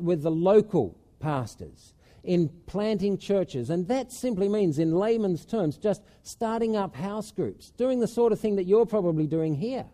with 0.00 0.22
the 0.22 0.30
local 0.30 0.98
pastors 1.20 1.94
in 2.24 2.50
planting 2.66 3.16
churches. 3.16 3.70
And 3.70 3.86
that 3.86 4.12
simply 4.12 4.48
means, 4.48 4.80
in 4.80 4.96
layman's 4.96 5.46
terms, 5.46 5.78
just 5.78 6.02
starting 6.24 6.76
up 6.76 6.96
house 6.96 7.30
groups, 7.30 7.70
doing 7.70 8.00
the 8.00 8.08
sort 8.08 8.32
of 8.32 8.40
thing 8.40 8.56
that 8.56 8.64
you're 8.64 8.84
probably 8.84 9.28
doing 9.28 9.54
here. 9.54 9.86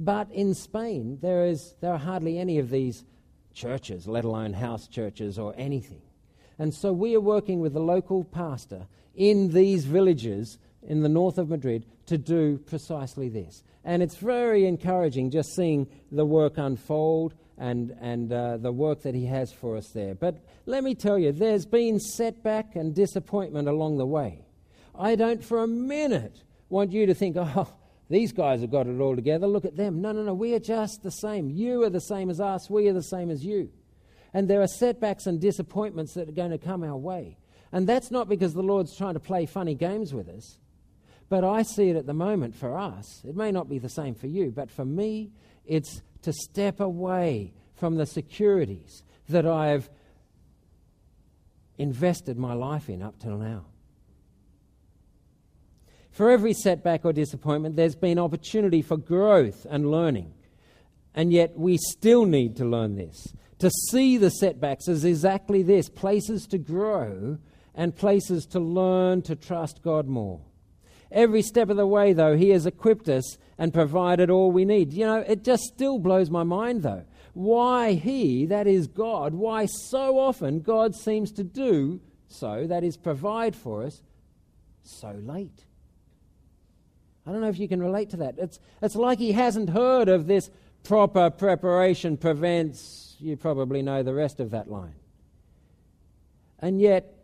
But 0.00 0.30
in 0.30 0.54
Spain, 0.54 1.18
there, 1.20 1.44
is, 1.44 1.74
there 1.80 1.92
are 1.92 1.98
hardly 1.98 2.38
any 2.38 2.58
of 2.58 2.70
these 2.70 3.04
churches, 3.54 4.06
let 4.06 4.24
alone 4.24 4.54
house 4.54 4.88
churches 4.88 5.38
or 5.38 5.54
anything. 5.56 6.02
And 6.58 6.74
so 6.74 6.92
we 6.92 7.14
are 7.14 7.20
working 7.20 7.60
with 7.60 7.74
the 7.74 7.80
local 7.80 8.24
pastor 8.24 8.86
in 9.14 9.52
these 9.52 9.84
villages 9.84 10.58
in 10.86 11.02
the 11.02 11.08
north 11.08 11.38
of 11.38 11.48
Madrid 11.48 11.84
to 12.06 12.16
do 12.16 12.58
precisely 12.58 13.28
this. 13.28 13.62
And 13.84 14.02
it's 14.02 14.16
very 14.16 14.66
encouraging 14.66 15.30
just 15.30 15.54
seeing 15.54 15.86
the 16.10 16.24
work 16.24 16.58
unfold 16.58 17.34
and, 17.58 17.96
and 18.00 18.32
uh, 18.32 18.56
the 18.56 18.72
work 18.72 19.02
that 19.02 19.14
he 19.14 19.26
has 19.26 19.52
for 19.52 19.76
us 19.76 19.88
there. 19.88 20.14
But 20.14 20.44
let 20.66 20.84
me 20.84 20.94
tell 20.94 21.18
you, 21.18 21.32
there's 21.32 21.66
been 21.66 22.00
setback 22.00 22.76
and 22.76 22.94
disappointment 22.94 23.68
along 23.68 23.98
the 23.98 24.06
way. 24.06 24.44
I 24.98 25.14
don't 25.14 25.44
for 25.44 25.62
a 25.62 25.66
minute 25.66 26.42
want 26.68 26.92
you 26.92 27.06
to 27.06 27.14
think, 27.14 27.36
oh, 27.38 27.72
these 28.08 28.32
guys 28.32 28.60
have 28.60 28.70
got 28.70 28.86
it 28.86 29.00
all 29.00 29.16
together. 29.16 29.46
Look 29.46 29.64
at 29.64 29.76
them. 29.76 30.00
No, 30.00 30.12
no, 30.12 30.22
no. 30.22 30.34
We 30.34 30.54
are 30.54 30.60
just 30.60 31.02
the 31.02 31.10
same. 31.10 31.50
You 31.50 31.82
are 31.84 31.90
the 31.90 32.00
same 32.00 32.30
as 32.30 32.40
us. 32.40 32.70
We 32.70 32.88
are 32.88 32.92
the 32.92 33.02
same 33.02 33.30
as 33.30 33.44
you. 33.44 33.70
And 34.32 34.48
there 34.48 34.62
are 34.62 34.68
setbacks 34.68 35.26
and 35.26 35.40
disappointments 35.40 36.14
that 36.14 36.28
are 36.28 36.32
going 36.32 36.50
to 36.50 36.58
come 36.58 36.84
our 36.84 36.96
way. 36.96 37.38
And 37.72 37.86
that's 37.86 38.10
not 38.10 38.28
because 38.28 38.54
the 38.54 38.62
Lord's 38.62 38.96
trying 38.96 39.14
to 39.14 39.20
play 39.20 39.46
funny 39.46 39.74
games 39.74 40.14
with 40.14 40.28
us. 40.28 40.58
But 41.28 41.44
I 41.44 41.62
see 41.62 41.90
it 41.90 41.96
at 41.96 42.06
the 42.06 42.14
moment 42.14 42.54
for 42.54 42.78
us. 42.78 43.22
It 43.24 43.36
may 43.36 43.50
not 43.50 43.68
be 43.68 43.78
the 43.78 43.88
same 43.88 44.14
for 44.14 44.28
you, 44.28 44.52
but 44.54 44.70
for 44.70 44.84
me, 44.84 45.32
it's 45.64 46.02
to 46.22 46.32
step 46.32 46.80
away 46.80 47.52
from 47.74 47.96
the 47.96 48.06
securities 48.06 49.02
that 49.28 49.46
I've 49.46 49.90
invested 51.78 52.38
my 52.38 52.54
life 52.54 52.88
in 52.88 53.02
up 53.02 53.18
till 53.18 53.36
now. 53.36 53.66
For 56.10 56.30
every 56.30 56.54
setback 56.54 57.04
or 57.04 57.12
disappointment, 57.12 57.76
there's 57.76 57.96
been 57.96 58.18
opportunity 58.18 58.80
for 58.80 58.96
growth 58.96 59.66
and 59.68 59.90
learning. 59.90 60.32
And 61.14 61.32
yet, 61.32 61.58
we 61.58 61.76
still 61.76 62.24
need 62.24 62.56
to 62.56 62.64
learn 62.64 62.96
this. 62.96 63.34
To 63.58 63.70
see 63.90 64.16
the 64.16 64.30
setbacks 64.30 64.88
as 64.88 65.04
exactly 65.04 65.62
this 65.62 65.88
places 65.88 66.46
to 66.46 66.58
grow 66.58 67.38
and 67.74 67.94
places 67.94 68.46
to 68.46 68.60
learn 68.60 69.22
to 69.22 69.36
trust 69.36 69.82
God 69.82 70.06
more. 70.06 70.40
Every 71.10 71.42
step 71.42 71.70
of 71.70 71.76
the 71.76 71.86
way, 71.86 72.12
though, 72.12 72.36
He 72.36 72.50
has 72.50 72.66
equipped 72.66 73.08
us 73.08 73.38
and 73.58 73.72
provided 73.72 74.30
all 74.30 74.50
we 74.50 74.64
need. 74.64 74.92
You 74.92 75.06
know, 75.06 75.18
it 75.18 75.44
just 75.44 75.62
still 75.64 75.98
blows 75.98 76.30
my 76.30 76.42
mind, 76.42 76.82
though. 76.82 77.04
Why 77.32 77.92
He, 77.92 78.46
that 78.46 78.66
is 78.66 78.86
God, 78.86 79.34
why 79.34 79.66
so 79.66 80.18
often 80.18 80.60
God 80.60 80.94
seems 80.94 81.32
to 81.32 81.44
do 81.44 82.00
so, 82.28 82.66
that 82.66 82.84
is, 82.84 82.96
provide 82.96 83.54
for 83.54 83.84
us, 83.84 84.02
so 84.82 85.10
late. 85.22 85.64
I 87.26 87.32
don't 87.32 87.40
know 87.40 87.48
if 87.48 87.58
you 87.58 87.68
can 87.68 87.82
relate 87.82 88.10
to 88.10 88.18
that. 88.18 88.36
It's, 88.38 88.60
it's 88.80 88.94
like 88.94 89.18
he 89.18 89.32
hasn't 89.32 89.70
heard 89.70 90.08
of 90.08 90.26
this 90.26 90.50
proper 90.84 91.30
preparation 91.30 92.16
prevents, 92.16 93.16
you 93.18 93.36
probably 93.36 93.82
know 93.82 94.02
the 94.02 94.14
rest 94.14 94.38
of 94.38 94.50
that 94.50 94.70
line. 94.70 94.94
And 96.60 96.80
yet, 96.80 97.15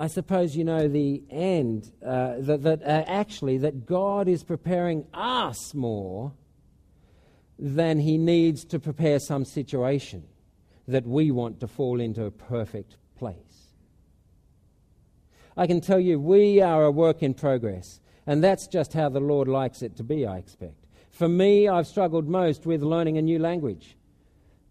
I 0.00 0.06
suppose 0.06 0.56
you 0.56 0.62
know 0.62 0.86
the 0.86 1.22
end, 1.28 1.90
uh, 2.04 2.36
that, 2.38 2.62
that 2.62 2.82
uh, 2.82 3.04
actually 3.06 3.58
that 3.58 3.84
God 3.84 4.28
is 4.28 4.44
preparing 4.44 5.04
us 5.12 5.74
more 5.74 6.32
than 7.58 7.98
he 7.98 8.16
needs 8.16 8.64
to 8.66 8.78
prepare 8.78 9.18
some 9.18 9.44
situation 9.44 10.22
that 10.86 11.04
we 11.04 11.32
want 11.32 11.58
to 11.60 11.66
fall 11.66 12.00
into 12.00 12.24
a 12.24 12.30
perfect 12.30 12.96
place. 13.16 13.72
I 15.56 15.66
can 15.66 15.80
tell 15.80 15.98
you, 15.98 16.20
we 16.20 16.60
are 16.60 16.84
a 16.84 16.90
work 16.92 17.22
in 17.22 17.34
progress. 17.34 18.00
And 18.28 18.44
that's 18.44 18.66
just 18.66 18.92
how 18.92 19.08
the 19.08 19.20
Lord 19.20 19.48
likes 19.48 19.82
it 19.82 19.96
to 19.96 20.04
be, 20.04 20.26
I 20.26 20.36
expect. 20.36 20.86
For 21.10 21.28
me, 21.28 21.66
I've 21.66 21.86
struggled 21.86 22.28
most 22.28 22.66
with 22.66 22.82
learning 22.82 23.16
a 23.16 23.22
new 23.22 23.38
language. 23.38 23.96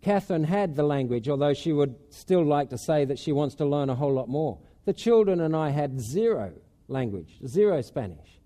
Catherine 0.02 0.44
had 0.44 0.76
the 0.76 0.84
language, 0.84 1.28
although 1.28 1.56
she 1.56 1.74
would 1.74 1.96
still 2.12 2.46
like 2.46 2.70
to 2.70 2.78
say 2.78 3.04
that 3.04 3.20
she 3.20 3.32
wants 3.32 3.56
to 3.56 3.66
learn 3.66 3.90
a 3.90 3.96
whole 3.96 4.14
lot 4.14 4.30
more. 4.30 4.60
The 4.88 4.94
children 4.94 5.42
and 5.42 5.54
I 5.54 5.72
had 5.72 6.00
zero 6.00 6.54
language, 6.88 7.40
zero 7.46 7.82
Spanish. 7.82 8.40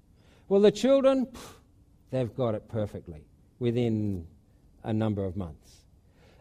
Well, 0.49 0.59
the 0.59 0.71
children, 0.71 1.27
they've 2.09 2.33
got 2.33 2.55
it 2.55 2.67
perfectly 2.67 3.27
within 3.59 4.25
a 4.83 4.91
number 4.91 5.23
of 5.23 5.37
months. 5.37 5.85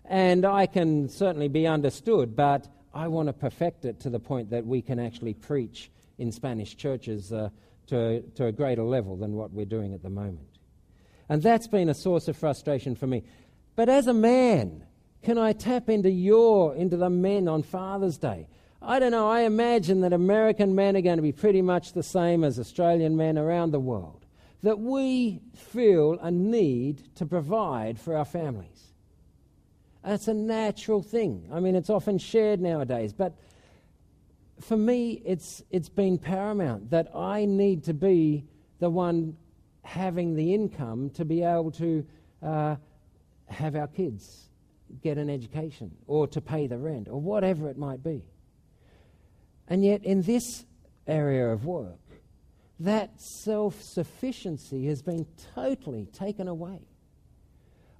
And 0.06 0.46
I 0.46 0.64
can 0.64 1.10
certainly 1.10 1.48
be 1.48 1.66
understood, 1.66 2.34
but 2.34 2.66
I 2.94 3.08
want 3.08 3.28
to 3.28 3.34
perfect 3.34 3.84
it 3.84 4.00
to 4.00 4.08
the 4.08 4.18
point 4.18 4.48
that 4.48 4.64
we 4.64 4.80
can 4.80 4.98
actually 4.98 5.34
preach 5.34 5.90
in 6.16 6.32
Spanish 6.32 6.78
churches 6.78 7.30
uh, 7.30 7.50
to, 7.88 8.22
to 8.36 8.46
a 8.46 8.52
greater 8.52 8.84
level 8.84 9.18
than 9.18 9.34
what 9.34 9.52
we're 9.52 9.66
doing 9.66 9.92
at 9.92 10.02
the 10.02 10.08
moment. 10.08 10.48
And 11.28 11.42
that's 11.42 11.68
been 11.68 11.90
a 11.90 11.94
source 11.94 12.26
of 12.26 12.38
frustration 12.38 12.96
for 12.96 13.06
me. 13.06 13.22
But 13.76 13.90
as 13.90 14.06
a 14.06 14.14
man, 14.14 14.82
can 15.22 15.36
I 15.36 15.52
tap 15.52 15.90
into 15.90 16.10
your, 16.10 16.74
into 16.74 16.96
the 16.96 17.10
men 17.10 17.48
on 17.48 17.62
Father's 17.62 18.16
Day? 18.16 18.46
I 18.82 18.98
don't 18.98 19.10
know, 19.10 19.28
I 19.28 19.42
imagine 19.42 20.00
that 20.00 20.12
American 20.12 20.74
men 20.74 20.96
are 20.96 21.02
going 21.02 21.18
to 21.18 21.22
be 21.22 21.32
pretty 21.32 21.60
much 21.60 21.92
the 21.92 22.02
same 22.02 22.44
as 22.44 22.58
Australian 22.58 23.16
men 23.16 23.36
around 23.36 23.72
the 23.72 23.80
world. 23.80 24.24
That 24.62 24.78
we 24.78 25.40
feel 25.54 26.18
a 26.20 26.30
need 26.30 27.14
to 27.16 27.26
provide 27.26 27.98
for 27.98 28.16
our 28.16 28.24
families. 28.24 28.92
That's 30.02 30.28
a 30.28 30.34
natural 30.34 31.02
thing. 31.02 31.48
I 31.52 31.60
mean, 31.60 31.76
it's 31.76 31.90
often 31.90 32.16
shared 32.16 32.60
nowadays, 32.60 33.12
but 33.12 33.34
for 34.60 34.76
me, 34.76 35.22
it's, 35.24 35.62
it's 35.70 35.88
been 35.90 36.16
paramount 36.16 36.90
that 36.90 37.14
I 37.14 37.44
need 37.44 37.84
to 37.84 37.94
be 37.94 38.44
the 38.78 38.88
one 38.88 39.36
having 39.82 40.34
the 40.34 40.54
income 40.54 41.10
to 41.10 41.24
be 41.24 41.42
able 41.42 41.70
to 41.72 42.06
uh, 42.42 42.76
have 43.46 43.76
our 43.76 43.88
kids 43.88 44.48
get 45.02 45.18
an 45.18 45.28
education 45.28 45.90
or 46.06 46.26
to 46.28 46.40
pay 46.40 46.66
the 46.66 46.78
rent 46.78 47.08
or 47.08 47.20
whatever 47.20 47.68
it 47.68 47.76
might 47.76 48.02
be. 48.02 48.22
And 49.70 49.84
yet, 49.84 50.04
in 50.04 50.22
this 50.22 50.66
area 51.06 51.48
of 51.48 51.64
work, 51.64 52.00
that 52.80 53.20
self 53.20 53.80
sufficiency 53.80 54.86
has 54.86 55.00
been 55.00 55.26
totally 55.54 56.06
taken 56.06 56.48
away. 56.48 56.80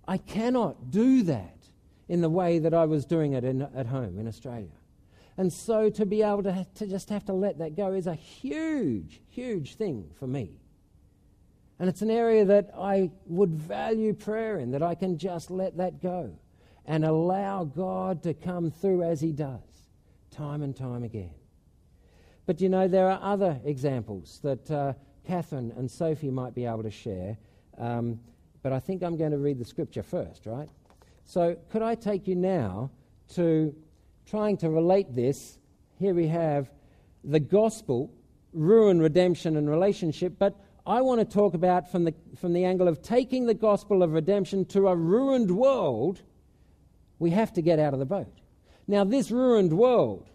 I 0.09 0.19
cannot 0.19 0.91
do 0.91 1.23
that 1.23 1.57
in 2.09 2.23
the 2.23 2.29
way 2.29 2.59
that 2.59 2.75
I 2.75 2.87
was 2.87 3.05
doing 3.05 3.35
it 3.35 3.45
in, 3.45 3.63
at 3.63 3.87
home 3.87 4.19
in 4.19 4.27
Australia. 4.27 4.73
And 5.37 5.53
so 5.53 5.89
to 5.91 6.05
be 6.05 6.23
able 6.23 6.43
to, 6.43 6.67
to 6.75 6.87
just 6.87 7.09
have 7.11 7.25
to 7.27 7.33
let 7.33 7.59
that 7.59 7.77
go 7.77 7.93
is 7.93 8.09
a 8.09 8.15
huge, 8.15 9.21
huge 9.29 9.77
thing 9.77 10.11
for 10.19 10.27
me. 10.27 10.51
And 11.79 11.89
it's 11.89 12.03
an 12.03 12.11
area 12.11 12.45
that 12.45 12.71
I 12.77 13.11
would 13.27 13.55
value 13.55 14.13
prayer 14.13 14.59
in, 14.59 14.73
that 14.73 14.83
I 14.83 14.95
can 14.97 15.17
just 15.17 15.51
let 15.51 15.77
that 15.77 16.03
go 16.03 16.37
and 16.85 17.05
allow 17.05 17.65
God 17.65 18.25
to 18.25 18.35
come 18.35 18.71
through 18.71 19.05
as 19.05 19.21
He 19.21 19.33
does, 19.33 19.61
time 20.31 20.63
and 20.63 20.77
time 20.77 21.05
again. 21.05 21.31
But 22.51 22.61
you 22.61 22.69
know, 22.69 22.89
there 22.89 23.09
are 23.09 23.21
other 23.23 23.61
examples 23.65 24.41
that 24.43 24.69
uh, 24.73 24.95
Catherine 25.25 25.73
and 25.77 25.89
Sophie 25.89 26.33
might 26.33 26.53
be 26.53 26.65
able 26.65 26.83
to 26.83 26.91
share. 26.91 27.39
Um, 27.79 28.19
but 28.61 28.73
I 28.73 28.81
think 28.81 29.05
I'm 29.05 29.17
going 29.17 29.31
to 29.31 29.39
read 29.39 29.61
the 29.61 29.65
scripture 29.65 30.03
first, 30.03 30.47
right? 30.47 30.69
So, 31.25 31.57
could 31.71 31.83
I 31.83 31.95
take 31.95 32.27
you 32.27 32.35
now 32.35 32.91
to 33.35 33.73
trying 34.27 34.57
to 34.57 34.69
relate 34.69 35.15
this? 35.15 35.59
Here 36.01 36.13
we 36.13 36.27
have 36.27 36.73
the 37.23 37.39
gospel, 37.39 38.13
ruin, 38.53 39.01
redemption, 39.01 39.57
and 39.57 39.71
relationship, 39.71 40.33
but 40.37 40.61
I 40.85 41.03
want 41.03 41.21
to 41.21 41.25
talk 41.25 41.55
about 41.55 41.93
from 41.93 42.03
the, 42.03 42.15
from 42.37 42.53
the 42.53 42.65
angle 42.65 42.89
of 42.89 43.01
taking 43.01 43.47
the 43.47 43.55
gospel 43.55 44.03
of 44.03 44.13
redemption 44.13 44.65
to 44.65 44.89
a 44.89 44.97
ruined 44.97 45.53
world. 45.53 46.21
We 47.21 47.31
have 47.31 47.53
to 47.53 47.63
get 47.63 47.79
out 47.79 47.93
of 47.93 48.01
the 48.01 48.07
boat. 48.07 48.41
Now, 48.89 49.05
this 49.05 49.31
ruined 49.31 49.73
world, 49.73 50.29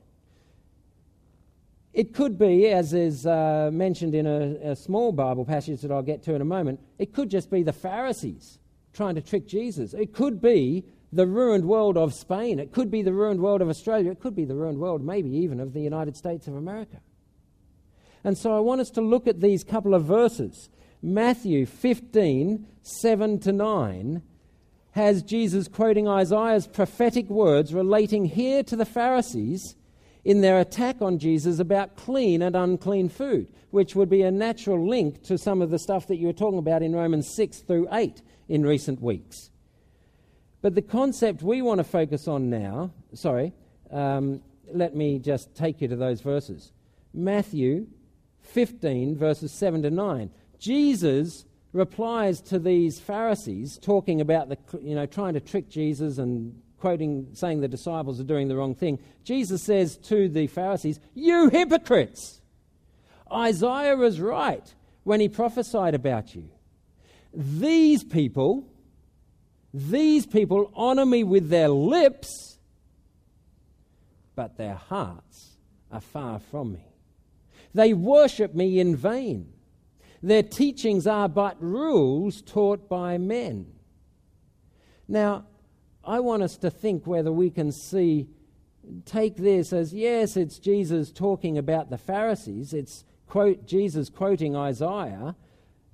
it 1.95 2.13
could 2.13 2.37
be, 2.37 2.67
as 2.67 2.93
is 2.93 3.25
uh, 3.25 3.69
mentioned 3.71 4.13
in 4.13 4.27
a, 4.27 4.71
a 4.71 4.75
small 4.75 5.13
Bible 5.13 5.45
passage 5.45 5.79
that 5.79 5.91
I'll 5.91 6.03
get 6.03 6.23
to 6.23 6.35
in 6.35 6.41
a 6.41 6.45
moment, 6.45 6.81
it 6.99 7.13
could 7.13 7.29
just 7.29 7.49
be 7.49 7.63
the 7.63 7.71
Pharisees 7.71 8.59
trying 8.91 9.15
to 9.15 9.21
trick 9.21 9.47
Jesus. 9.47 9.93
It 9.93 10.13
could 10.13 10.41
be 10.41 10.83
the 11.13 11.25
ruined 11.25 11.63
world 11.63 11.95
of 11.95 12.13
Spain. 12.13 12.59
It 12.59 12.73
could 12.73 12.91
be 12.91 13.01
the 13.01 13.13
ruined 13.13 13.39
world 13.39 13.61
of 13.61 13.69
Australia. 13.69 14.11
It 14.11 14.19
could 14.19 14.35
be 14.35 14.43
the 14.43 14.55
ruined 14.55 14.77
world, 14.77 15.05
maybe 15.05 15.29
even 15.37 15.61
of 15.61 15.71
the 15.71 15.79
United 15.79 16.17
States 16.17 16.47
of 16.47 16.55
America. 16.55 16.97
And 18.25 18.37
so 18.37 18.53
I 18.53 18.59
want 18.59 18.81
us 18.81 18.89
to 18.91 19.01
look 19.01 19.25
at 19.25 19.39
these 19.39 19.63
couple 19.63 19.93
of 19.93 20.03
verses. 20.03 20.69
Matthew 21.01 21.65
15, 21.65 22.67
7 22.81 23.39
to 23.39 23.53
9, 23.53 24.21
has 24.91 25.23
Jesus 25.23 25.69
quoting 25.69 26.09
Isaiah's 26.09 26.67
prophetic 26.67 27.29
words 27.29 27.73
relating 27.73 28.25
here 28.25 28.63
to 28.63 28.75
the 28.75 28.85
Pharisees 28.85 29.75
in 30.25 30.41
their 30.41 30.59
attack 30.59 31.01
on 31.01 31.19
Jesus 31.19 31.59
about 31.59 31.95
clean 31.95 32.41
and 32.41 32.55
unclean 32.55 33.09
food, 33.09 33.47
which 33.69 33.95
would 33.95 34.09
be 34.09 34.23
a 34.23 34.31
natural 34.31 34.85
link 34.85 35.21
to 35.23 35.37
some 35.37 35.61
of 35.61 35.69
the 35.69 35.77
stuff 35.77 36.07
that 36.07 36.17
you 36.17 36.25
were 36.25 36.33
talking 36.33 36.57
about 36.57 36.81
in 36.81 36.95
Romans 36.95 37.29
6 37.29 37.59
through 37.59 37.87
8 37.91 38.23
in 38.49 38.65
recent 38.65 39.01
weeks. 39.01 39.51
But 40.63 40.73
the 40.73 40.81
concept 40.81 41.43
we 41.43 41.61
want 41.61 41.77
to 41.77 41.83
focus 41.83 42.27
on 42.27 42.49
now, 42.49 42.91
sorry, 43.13 43.53
um, 43.91 44.41
let 44.73 44.95
me 44.95 45.19
just 45.19 45.53
take 45.55 45.79
you 45.79 45.87
to 45.87 45.95
those 45.95 46.21
verses. 46.21 46.73
Matthew 47.13 47.85
15, 48.41 49.15
verses 49.15 49.51
7 49.51 49.83
to 49.83 49.91
9. 49.91 50.31
Jesus 50.57 51.45
replies 51.71 52.41
to 52.41 52.57
these 52.57 52.99
Pharisees 52.99 53.77
talking 53.77 54.21
about 54.21 54.49
the, 54.49 54.57
you 54.81 54.95
know, 54.95 55.05
trying 55.05 55.35
to 55.35 55.39
trick 55.39 55.69
Jesus 55.69 56.17
and 56.17 56.59
quoting, 56.85 57.29
saying 57.33 57.61
the 57.61 57.67
disciples 57.67 58.19
are 58.19 58.25
doing 58.25 58.47
the 58.47 58.55
wrong 58.55 58.75
thing. 58.75 58.99
Jesus 59.23 59.63
says 59.63 59.97
to 59.97 60.29
the 60.29 60.45
Pharisees, 60.45 60.99
You 61.15 61.49
hypocrites! 61.49 62.41
Isaiah 63.33 63.95
was 63.95 64.21
right 64.21 64.71
when 65.03 65.19
he 65.19 65.27
prophesied 65.27 65.95
about 65.95 66.35
you. 66.35 66.47
These 67.33 68.03
people, 68.03 68.67
these 69.73 70.27
people 70.27 70.71
honor 70.75 71.07
me 71.07 71.23
with 71.23 71.49
their 71.49 71.69
lips, 71.69 72.59
but 74.35 74.55
their 74.55 74.75
hearts 74.75 75.57
are 75.91 76.01
far 76.01 76.37
from 76.37 76.73
me. 76.73 76.85
They 77.73 77.95
worship 77.95 78.53
me 78.53 78.79
in 78.79 78.95
vain. 78.95 79.51
Their 80.21 80.43
teachings 80.43 81.07
are 81.07 81.29
but 81.29 81.59
rules 81.59 82.43
taught 82.43 82.87
by 82.87 83.17
men. 83.17 83.73
Now, 85.07 85.45
I 86.05 86.19
want 86.19 86.43
us 86.43 86.57
to 86.57 86.69
think 86.69 87.07
whether 87.07 87.31
we 87.31 87.49
can 87.49 87.71
see, 87.71 88.27
take 89.05 89.37
this 89.37 89.73
as 89.73 89.93
yes, 89.93 90.37
it's 90.37 90.59
Jesus 90.59 91.11
talking 91.11 91.57
about 91.57 91.89
the 91.89 91.97
Pharisees. 91.97 92.73
It's 92.73 93.03
quote, 93.27 93.65
Jesus 93.65 94.09
quoting 94.09 94.55
Isaiah, 94.55 95.35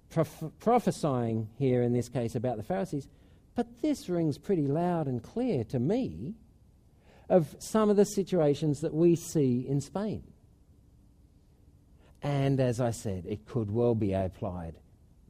prof- 0.10 0.52
prophesying 0.60 1.50
here 1.58 1.82
in 1.82 1.94
this 1.94 2.10
case 2.10 2.36
about 2.36 2.58
the 2.58 2.64
Pharisees. 2.64 3.08
But 3.56 3.82
this 3.82 4.10
rings 4.10 4.38
pretty 4.38 4.68
loud 4.68 5.08
and 5.08 5.22
clear 5.22 5.64
to 5.66 5.80
me 5.80 6.36
of 7.30 7.56
some 7.60 7.90
of 7.90 7.96
the 7.96 8.06
situations 8.06 8.82
that 8.82 8.94
we 8.94 9.16
see 9.16 9.66
in 9.68 9.80
Spain. 9.80 10.24
And 12.22 12.60
as 12.60 12.80
I 12.80 12.92
said, 12.92 13.26
it 13.26 13.48
could 13.48 13.72
well 13.72 13.96
be 13.96 14.14
applied, 14.14 14.76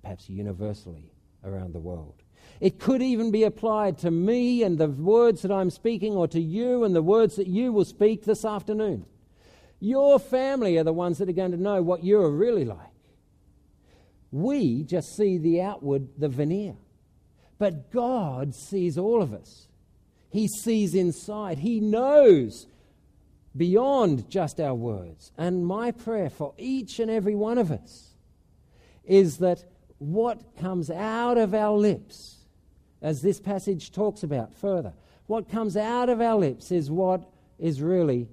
perhaps 0.01 0.29
universally, 0.29 1.11
around 1.43 1.73
the 1.73 1.79
world. 1.79 2.21
It 2.61 2.79
could 2.79 3.01
even 3.01 3.31
be 3.31 3.43
applied 3.43 3.97
to 3.99 4.11
me 4.11 4.61
and 4.61 4.77
the 4.77 4.87
words 4.87 5.41
that 5.41 5.51
I'm 5.51 5.71
speaking, 5.71 6.13
or 6.13 6.27
to 6.27 6.39
you 6.39 6.83
and 6.83 6.95
the 6.95 7.01
words 7.01 7.35
that 7.35 7.47
you 7.47 7.73
will 7.73 7.85
speak 7.85 8.23
this 8.23 8.45
afternoon. 8.45 9.05
Your 9.79 10.19
family 10.19 10.77
are 10.77 10.83
the 10.83 10.93
ones 10.93 11.17
that 11.17 11.27
are 11.27 11.33
going 11.33 11.51
to 11.51 11.57
know 11.57 11.81
what 11.81 12.03
you're 12.03 12.29
really 12.29 12.63
like. 12.63 12.77
We 14.31 14.83
just 14.83 15.17
see 15.17 15.39
the 15.39 15.61
outward, 15.61 16.09
the 16.19 16.29
veneer. 16.29 16.75
But 17.57 17.91
God 17.91 18.53
sees 18.53 18.95
all 18.97 19.23
of 19.23 19.33
us. 19.33 19.67
He 20.29 20.47
sees 20.47 20.93
inside. 20.93 21.57
He 21.57 21.79
knows 21.79 22.67
beyond 23.57 24.29
just 24.29 24.59
our 24.59 24.75
words. 24.75 25.31
And 25.35 25.65
my 25.65 25.91
prayer 25.91 26.29
for 26.29 26.53
each 26.57 26.99
and 26.99 27.09
every 27.09 27.35
one 27.35 27.57
of 27.57 27.71
us 27.71 28.13
is 29.03 29.39
that 29.39 29.65
what 29.97 30.55
comes 30.57 30.89
out 30.91 31.37
of 31.37 31.53
our 31.53 31.75
lips, 31.75 32.40
as 33.01 33.21
this 33.21 33.39
passage 33.39 33.91
talks 33.91 34.23
about 34.23 34.53
further, 34.53 34.93
what 35.27 35.49
comes 35.49 35.77
out 35.77 36.09
of 36.09 36.21
our 36.21 36.35
lips 36.35 36.71
is 36.71 36.91
what 36.91 37.29
is 37.57 37.81
really 37.81 38.27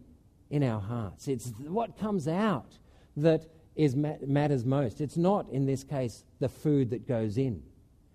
in 0.50 0.62
our 0.62 0.80
hearts. 0.80 1.28
It's 1.28 1.52
what 1.60 1.98
comes 1.98 2.26
out 2.28 2.78
that 3.16 3.46
is 3.76 3.94
matters 3.94 4.64
most. 4.64 5.00
It's 5.00 5.16
not, 5.16 5.48
in 5.50 5.66
this 5.66 5.84
case, 5.84 6.24
the 6.40 6.48
food 6.48 6.90
that 6.90 7.06
goes 7.06 7.38
in, 7.38 7.62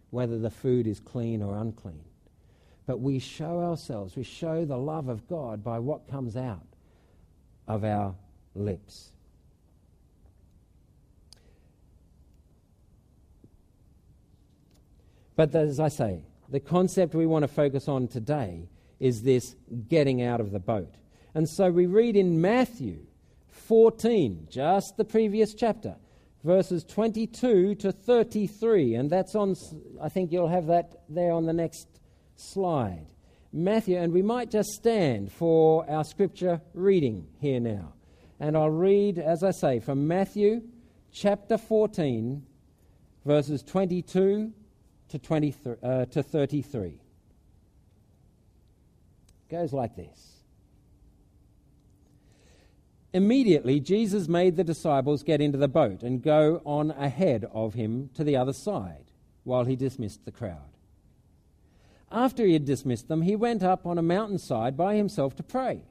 whether 0.10 0.38
the 0.38 0.50
food 0.50 0.88
is 0.88 1.00
clean 1.00 1.42
or 1.42 1.58
unclean. 1.58 2.04
But 2.86 3.00
we 3.00 3.20
show 3.20 3.62
ourselves, 3.62 4.16
we 4.18 4.24
show 4.24 4.66
the 4.66 4.78
love 4.78 5.08
of 5.08 5.28
God 5.28 5.64
by 5.64 5.80
what 5.80 6.10
comes 6.10 6.36
out 6.36 6.68
of 7.68 7.86
our 7.86 8.14
lips. 8.56 9.10
But 15.36 15.56
as 15.56 15.80
I 15.80 15.88
say, 15.88 16.24
the 16.54 16.60
concept 16.60 17.16
we 17.16 17.26
want 17.26 17.42
to 17.42 17.48
focus 17.48 17.88
on 17.88 18.08
today 18.08 18.70
is 19.00 19.24
this 19.24 19.56
getting 19.90 20.22
out 20.22 20.40
of 20.40 20.52
the 20.52 20.60
boat. 20.60 20.94
And 21.34 21.50
so 21.50 21.72
we 21.72 21.88
read 21.88 22.16
in 22.16 22.42
Matthew 22.42 23.08
14, 23.50 24.50
just 24.52 24.96
the 24.96 25.04
previous 25.04 25.56
chapter, 25.56 25.96
verses 26.44 26.84
22 26.84 27.74
to 27.74 27.92
33. 27.92 28.94
And 28.94 29.10
that's 29.10 29.34
on, 29.34 29.56
I 30.00 30.10
think 30.10 30.32
you'll 30.32 30.48
have 30.48 30.68
that 30.68 31.02
there 31.10 31.32
on 31.32 31.48
the 31.48 31.54
next 31.54 31.88
slide. 32.36 33.08
Matthew, 33.52 33.98
and 33.98 34.14
we 34.14 34.22
might 34.22 34.52
just 34.52 34.70
stand 34.74 35.32
for 35.32 35.90
our 35.90 36.04
scripture 36.04 36.62
reading 36.76 37.26
here 37.40 37.60
now. 37.60 37.94
And 38.40 38.56
I'll 38.56 38.70
read, 38.70 39.18
as 39.18 39.42
I 39.42 39.50
say, 39.50 39.80
from 39.80 40.08
Matthew 40.08 40.62
chapter 41.12 41.58
14, 41.58 42.46
verses 43.26 43.64
22 43.64 44.54
to, 45.14 45.20
23, 45.20 45.76
uh, 45.84 46.06
to 46.06 46.24
33. 46.24 46.88
It 46.88 47.00
goes 49.48 49.72
like 49.72 49.96
this. 49.96 50.38
Immediately, 53.14 53.80
Jesus 53.80 54.28
made 54.28 54.56
the 54.56 54.64
disciples 54.64 55.22
get 55.22 55.40
into 55.40 55.60
the 55.60 55.68
boat 55.68 56.02
and 56.02 56.24
go 56.24 56.64
on 56.66 56.90
ahead 56.90 57.46
of 57.54 57.76
him 57.76 58.10
to 58.16 58.24
the 58.24 58.36
other 58.36 58.54
side 58.54 59.12
while 59.44 59.66
he 59.66 59.76
dismissed 59.76 60.26
the 60.26 60.32
crowd. 60.32 60.74
After 62.12 62.44
he 62.44 62.54
had 62.54 62.66
dismissed 62.66 63.08
them, 63.08 63.22
he 63.22 63.36
went 63.36 63.62
up 63.62 63.86
on 63.86 64.00
a 64.00 64.02
mountainside 64.02 64.76
by 64.76 64.96
himself 64.96 65.36
to 65.36 65.44
pray. 65.44 65.84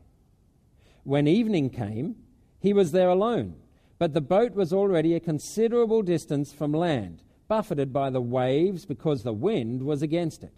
When 1.05 1.29
evening 1.29 1.71
came, 1.71 2.17
he 2.59 2.73
was 2.73 2.91
there 2.91 3.09
alone, 3.09 3.55
but 4.01 4.15
the 4.15 4.21
boat 4.21 4.57
was 4.57 4.73
already 4.73 5.15
a 5.15 5.21
considerable 5.21 6.03
distance 6.03 6.53
from 6.53 6.73
land, 6.73 7.23
buffeted 7.53 7.93
by 7.93 8.09
the 8.09 8.19
waves 8.19 8.87
because 8.87 9.23
the 9.23 9.33
wind 9.35 9.83
was 9.83 10.01
against 10.01 10.43
it. 10.43 10.55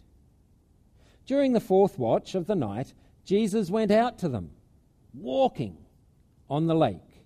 During 1.27 1.53
the 1.53 1.59
fourth 1.59 1.99
watch 1.99 2.37
of 2.37 2.47
the 2.47 2.55
night, 2.55 2.95
Jesus 3.25 3.69
went 3.69 3.91
out 3.91 4.17
to 4.21 4.29
them, 4.29 4.53
walking 5.13 5.77
on 6.49 6.69
the 6.69 6.75
lake. 6.77 7.25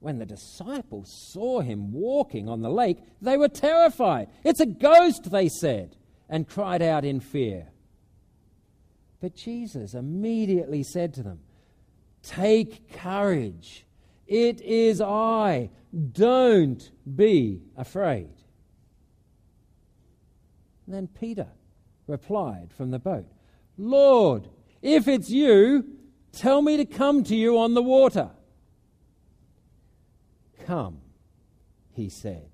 When 0.00 0.18
the 0.18 0.24
disciples 0.24 1.14
saw 1.34 1.60
him 1.60 1.92
walking 1.92 2.48
on 2.48 2.62
the 2.62 2.70
lake, 2.70 2.96
they 3.20 3.36
were 3.36 3.46
terrified. 3.46 4.28
It's 4.42 4.60
a 4.60 4.64
ghost, 4.64 5.30
they 5.30 5.50
said 5.50 5.94
and 6.30 6.48
cried 6.48 6.80
out 6.80 7.04
in 7.04 7.20
fear. 7.20 7.66
But 9.20 9.36
Jesus 9.36 9.92
immediately 9.92 10.82
said 10.82 11.12
to 11.12 11.22
them, 11.22 11.40
Take 12.22 12.90
courage. 12.90 13.84
It 14.28 14.60
is 14.60 15.00
I. 15.00 15.70
Don't 16.12 16.90
be 17.16 17.62
afraid. 17.76 18.28
And 20.86 20.94
then 20.94 21.08
Peter 21.08 21.48
replied 22.06 22.72
from 22.76 22.90
the 22.90 22.98
boat, 22.98 23.26
Lord, 23.78 24.48
if 24.82 25.08
it's 25.08 25.30
you, 25.30 25.84
tell 26.32 26.60
me 26.60 26.76
to 26.76 26.84
come 26.84 27.24
to 27.24 27.34
you 27.34 27.58
on 27.58 27.72
the 27.72 27.82
water. 27.82 28.30
Come, 30.66 30.98
he 31.94 32.10
said. 32.10 32.50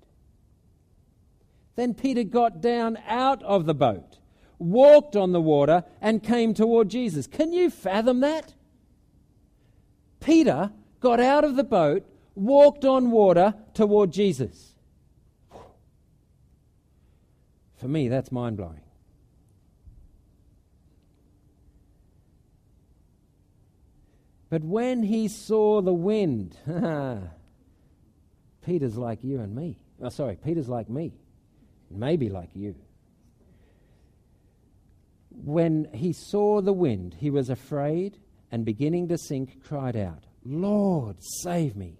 Then 1.75 1.93
Peter 1.93 2.23
got 2.23 2.61
down 2.61 2.97
out 3.05 3.43
of 3.43 3.65
the 3.65 3.73
boat, 3.73 4.19
walked 4.59 5.17
on 5.17 5.33
the 5.33 5.41
water, 5.41 5.83
and 5.99 6.23
came 6.23 6.53
toward 6.53 6.87
Jesus. 6.87 7.27
Can 7.27 7.51
you 7.51 7.69
fathom 7.69 8.21
that? 8.21 8.53
Peter 10.21 10.71
got 11.05 11.19
out 11.19 11.43
of 11.43 11.55
the 11.55 11.63
boat, 11.63 12.03
walked 12.33 12.83
on 12.83 13.11
water 13.11 13.53
toward 13.75 14.11
Jesus. 14.11 14.73
For 17.75 17.87
me, 17.87 18.07
that's 18.07 18.31
mind 18.31 18.57
blowing. 18.57 18.81
But 24.49 24.63
when 24.63 25.03
he 25.03 25.27
saw 25.27 25.83
the 25.83 25.93
wind, 25.93 26.57
Peter's 28.65 28.97
like 28.97 29.23
you 29.23 29.41
and 29.41 29.55
me. 29.55 29.77
Oh, 30.01 30.09
sorry, 30.09 30.37
Peter's 30.43 30.69
like 30.69 30.89
me 30.89 31.13
maybe 31.91 32.29
like 32.29 32.49
you. 32.55 32.75
when 35.29 35.87
he 35.93 36.11
saw 36.13 36.61
the 36.61 36.73
wind, 36.73 37.15
he 37.19 37.29
was 37.29 37.49
afraid 37.51 38.17
and 38.51 38.65
beginning 38.65 39.07
to 39.09 39.17
sink, 39.17 39.61
cried 39.63 39.95
out, 39.95 40.23
Lord, 40.45 41.17
save 41.21 41.75
me. 41.75 41.97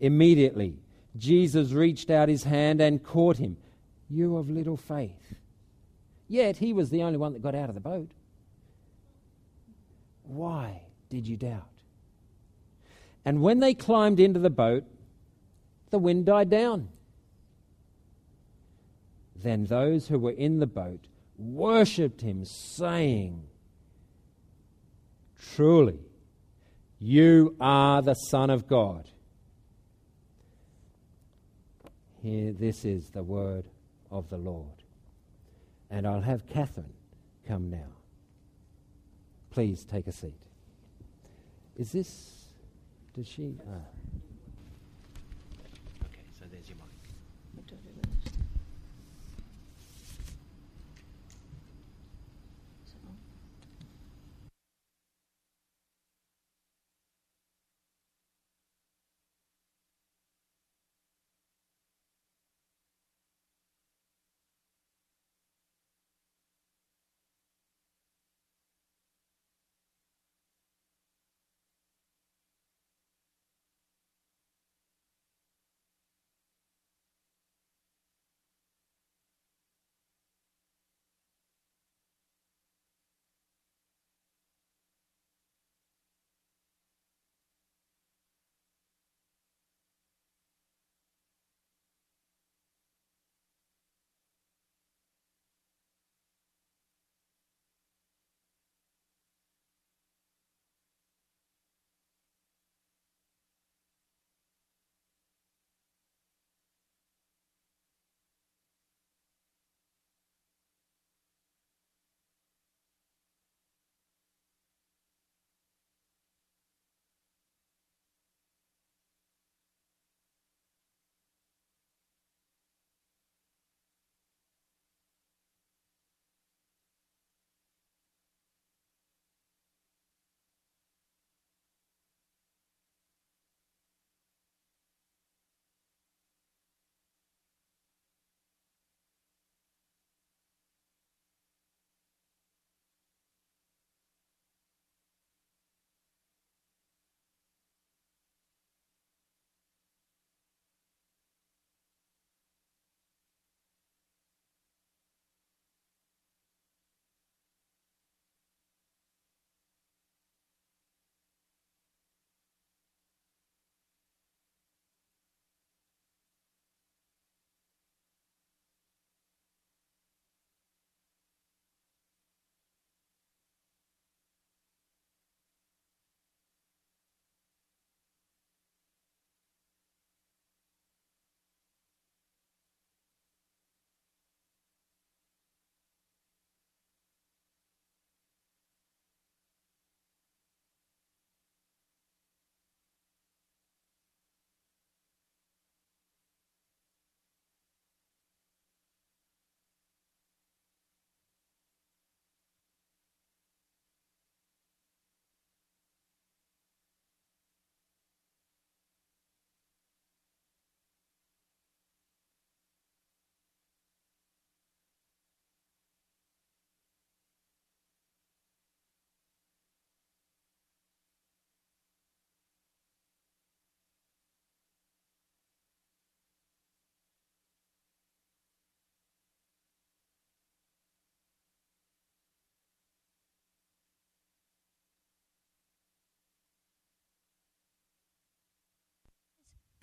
Immediately, 0.00 0.78
Jesus 1.16 1.72
reached 1.72 2.10
out 2.10 2.28
his 2.28 2.44
hand 2.44 2.80
and 2.80 3.02
caught 3.02 3.36
him. 3.36 3.58
You 4.08 4.36
of 4.36 4.48
little 4.48 4.76
faith. 4.76 5.34
Yet 6.28 6.56
he 6.56 6.72
was 6.72 6.90
the 6.90 7.02
only 7.02 7.18
one 7.18 7.34
that 7.34 7.42
got 7.42 7.54
out 7.54 7.68
of 7.68 7.74
the 7.74 7.80
boat. 7.80 8.10
Why 10.22 10.82
did 11.10 11.28
you 11.28 11.36
doubt? 11.36 11.68
And 13.24 13.42
when 13.42 13.60
they 13.60 13.74
climbed 13.74 14.18
into 14.18 14.40
the 14.40 14.50
boat, 14.50 14.84
the 15.90 15.98
wind 15.98 16.24
died 16.24 16.48
down. 16.48 16.88
Then 19.36 19.64
those 19.64 20.08
who 20.08 20.18
were 20.18 20.30
in 20.30 20.58
the 20.58 20.66
boat 20.66 21.06
worshipped 21.36 22.22
him, 22.22 22.44
saying, 22.44 23.44
Truly, 25.54 25.98
you 27.02 27.56
are 27.60 28.00
the 28.00 28.14
Son 28.14 28.48
of 28.48 28.68
God. 28.68 29.08
Here, 32.22 32.52
this 32.52 32.84
is 32.84 33.10
the 33.10 33.24
word 33.24 33.64
of 34.12 34.30
the 34.30 34.36
Lord. 34.36 34.84
And 35.90 36.06
I'll 36.06 36.20
have 36.20 36.46
Catherine 36.46 36.92
come 37.48 37.70
now. 37.70 37.90
Please 39.50 39.84
take 39.84 40.06
a 40.06 40.12
seat. 40.12 40.40
Is 41.76 41.90
this. 41.90 42.44
Does 43.14 43.26
she. 43.26 43.56
Ah. 43.68 43.80
Okay, 46.04 46.22
so 46.38 46.44
there's 46.50 46.68
your 46.68 46.78
mic. 46.78 46.92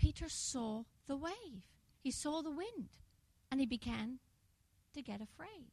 Peter 0.10 0.28
saw 0.28 0.82
the 1.06 1.16
wave, 1.16 1.68
he 2.00 2.10
saw 2.10 2.42
the 2.42 2.50
wind, 2.50 2.90
and 3.52 3.60
he 3.60 3.68
began 3.68 4.18
to 4.92 5.04
get 5.04 5.22
afraid. 5.22 5.70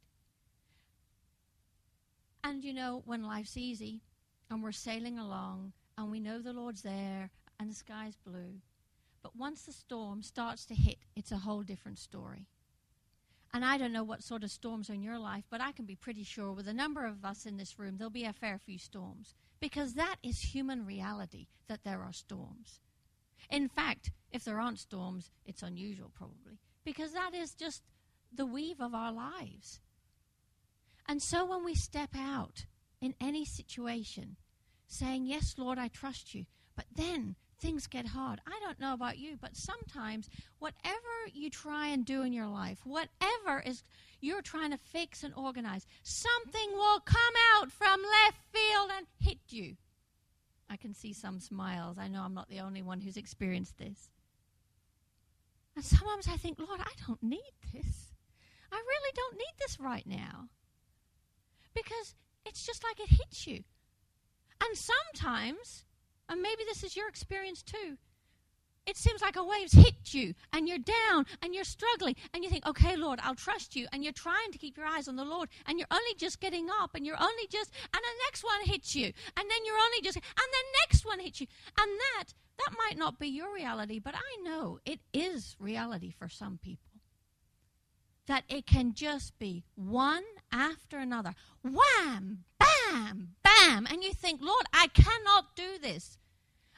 And 2.43 2.63
you 2.63 2.71
know, 2.71 3.01
when 3.07 3.23
life's 3.23 3.57
easy 3.57 4.03
and 4.51 4.61
we're 4.61 4.71
sailing 4.71 5.17
along 5.17 5.73
and 5.97 6.11
we 6.11 6.19
know 6.19 6.39
the 6.39 6.53
Lord's 6.53 6.83
there 6.83 7.31
and 7.59 7.71
the 7.71 7.73
sky's 7.73 8.15
blue, 8.15 8.61
but 9.23 9.35
once 9.35 9.63
the 9.63 9.71
storm 9.71 10.21
starts 10.21 10.67
to 10.67 10.75
hit, 10.75 10.99
it's 11.15 11.31
a 11.31 11.37
whole 11.37 11.63
different 11.63 11.97
story. 11.97 12.45
And 13.55 13.65
I 13.65 13.79
don't 13.79 13.91
know 13.91 14.03
what 14.03 14.21
sort 14.21 14.43
of 14.43 14.51
storms 14.51 14.87
are 14.91 14.93
in 14.93 15.01
your 15.01 15.17
life, 15.17 15.45
but 15.49 15.61
I 15.61 15.71
can 15.71 15.85
be 15.85 15.95
pretty 15.95 16.23
sure 16.23 16.51
with 16.51 16.67
a 16.67 16.73
number 16.73 17.07
of 17.07 17.25
us 17.25 17.47
in 17.47 17.57
this 17.57 17.79
room, 17.79 17.97
there'll 17.97 18.11
be 18.11 18.25
a 18.25 18.33
fair 18.33 18.59
few 18.63 18.77
storms. 18.77 19.33
Because 19.59 19.95
that 19.95 20.17
is 20.21 20.53
human 20.53 20.85
reality, 20.85 21.47
that 21.67 21.83
there 21.83 22.03
are 22.03 22.13
storms. 22.13 22.81
In 23.49 23.69
fact, 23.69 24.11
if 24.31 24.43
there 24.43 24.59
aren't 24.59 24.79
storms, 24.79 25.31
it's 25.45 25.63
unusual 25.63 26.11
probably, 26.15 26.59
because 26.83 27.13
that 27.13 27.33
is 27.33 27.53
just 27.53 27.83
the 28.33 28.45
weave 28.45 28.79
of 28.81 28.93
our 28.93 29.11
lives. 29.11 29.79
And 31.07 31.21
so 31.21 31.45
when 31.45 31.63
we 31.63 31.75
step 31.75 32.09
out 32.15 32.65
in 33.01 33.15
any 33.21 33.45
situation, 33.45 34.35
saying, 34.87 35.25
Yes, 35.25 35.55
Lord, 35.57 35.77
I 35.77 35.87
trust 35.87 36.33
you, 36.35 36.45
but 36.75 36.85
then 36.93 37.35
things 37.59 37.87
get 37.87 38.07
hard. 38.07 38.39
I 38.45 38.59
don't 38.63 38.79
know 38.79 38.93
about 38.93 39.17
you, 39.17 39.37
but 39.39 39.55
sometimes 39.55 40.29
whatever 40.59 40.97
you 41.33 41.49
try 41.49 41.87
and 41.87 42.05
do 42.05 42.21
in 42.21 42.33
your 42.33 42.47
life, 42.47 42.79
whatever 42.83 43.61
is 43.65 43.83
you're 44.19 44.41
trying 44.41 44.71
to 44.71 44.77
fix 44.77 45.23
and 45.23 45.33
organize, 45.35 45.85
something 46.03 46.71
will 46.73 46.99
come 46.99 47.33
out 47.55 47.71
from 47.71 48.01
left 48.01 48.37
field 48.51 48.91
and 48.97 49.07
hit 49.19 49.39
you. 49.49 49.75
I 50.69 50.75
can 50.75 50.93
see 50.93 51.13
some 51.13 51.39
smiles. 51.39 51.97
I 51.97 52.07
know 52.07 52.21
I'm 52.21 52.33
not 52.33 52.49
the 52.49 52.59
only 52.59 52.81
one 52.81 52.99
who's 52.99 53.17
experienced 53.17 53.77
this. 53.77 54.09
And 55.77 55.85
sometimes 55.85 56.27
I 56.27 56.37
think, 56.37 56.57
Lord, 56.57 56.81
I 56.81 56.91
don't 57.05 57.21
need 57.21 57.53
this. 57.71 58.11
I 58.71 58.75
really 58.75 59.11
don't 59.15 59.37
need 59.37 59.53
this 59.59 59.79
right 59.79 60.05
now. 60.05 60.49
Because 61.73 62.15
it's 62.45 62.65
just 62.65 62.83
like 62.83 62.99
it 62.99 63.15
hits 63.15 63.45
you. 63.45 63.63
And 64.59 64.75
sometimes 64.75 65.85
and 66.29 66.41
maybe 66.41 66.63
this 66.65 66.83
is 66.83 66.95
your 66.95 67.07
experience 67.07 67.61
too. 67.61 67.97
It 68.87 68.95
seems 68.95 69.21
like 69.21 69.35
a 69.35 69.43
wave's 69.43 69.73
hit 69.73 70.13
you 70.13 70.33
and 70.53 70.67
you're 70.67 70.77
down 70.77 71.25
and 71.41 71.53
you're 71.53 71.65
struggling 71.65 72.15
and 72.33 72.41
you 72.41 72.49
think, 72.49 72.65
okay, 72.65 72.95
Lord, 72.95 73.19
I'll 73.21 73.35
trust 73.35 73.75
you. 73.75 73.85
And 73.91 74.01
you're 74.01 74.13
trying 74.13 74.51
to 74.53 74.57
keep 74.57 74.77
your 74.77 74.85
eyes 74.85 75.09
on 75.09 75.17
the 75.17 75.25
Lord 75.25 75.49
and 75.67 75.77
you're 75.77 75.89
only 75.91 76.15
just 76.17 76.39
getting 76.39 76.69
up 76.81 76.95
and 76.95 77.05
you're 77.05 77.21
only 77.21 77.47
just, 77.51 77.69
and 77.93 78.01
the 78.01 78.23
next 78.25 78.45
one 78.45 78.61
hits 78.63 78.95
you. 78.95 79.05
And 79.05 79.51
then 79.51 79.65
you're 79.65 79.77
only 79.77 80.01
just, 80.01 80.15
and 80.15 80.23
the 80.25 80.65
next 80.85 81.05
one 81.05 81.19
hits 81.19 81.41
you. 81.41 81.47
And 81.77 81.91
that, 81.99 82.33
that 82.59 82.77
might 82.77 82.97
not 82.97 83.19
be 83.19 83.27
your 83.27 83.53
reality, 83.53 83.99
but 83.99 84.15
I 84.15 84.41
know 84.41 84.79
it 84.85 85.01
is 85.13 85.57
reality 85.59 86.11
for 86.17 86.29
some 86.29 86.57
people. 86.63 86.87
That 88.27 88.45
it 88.47 88.65
can 88.65 88.93
just 88.93 89.37
be 89.37 89.65
one 89.75 90.23
after 90.51 90.97
another. 90.97 91.33
Wham! 91.61 92.45
Bam! 92.57 93.35
Bam! 93.43 93.87
And 93.89 94.01
you 94.01 94.13
think, 94.13 94.41
Lord, 94.41 94.65
I 94.71 94.87
cannot 94.87 95.55
do 95.55 95.77
this. 95.81 96.17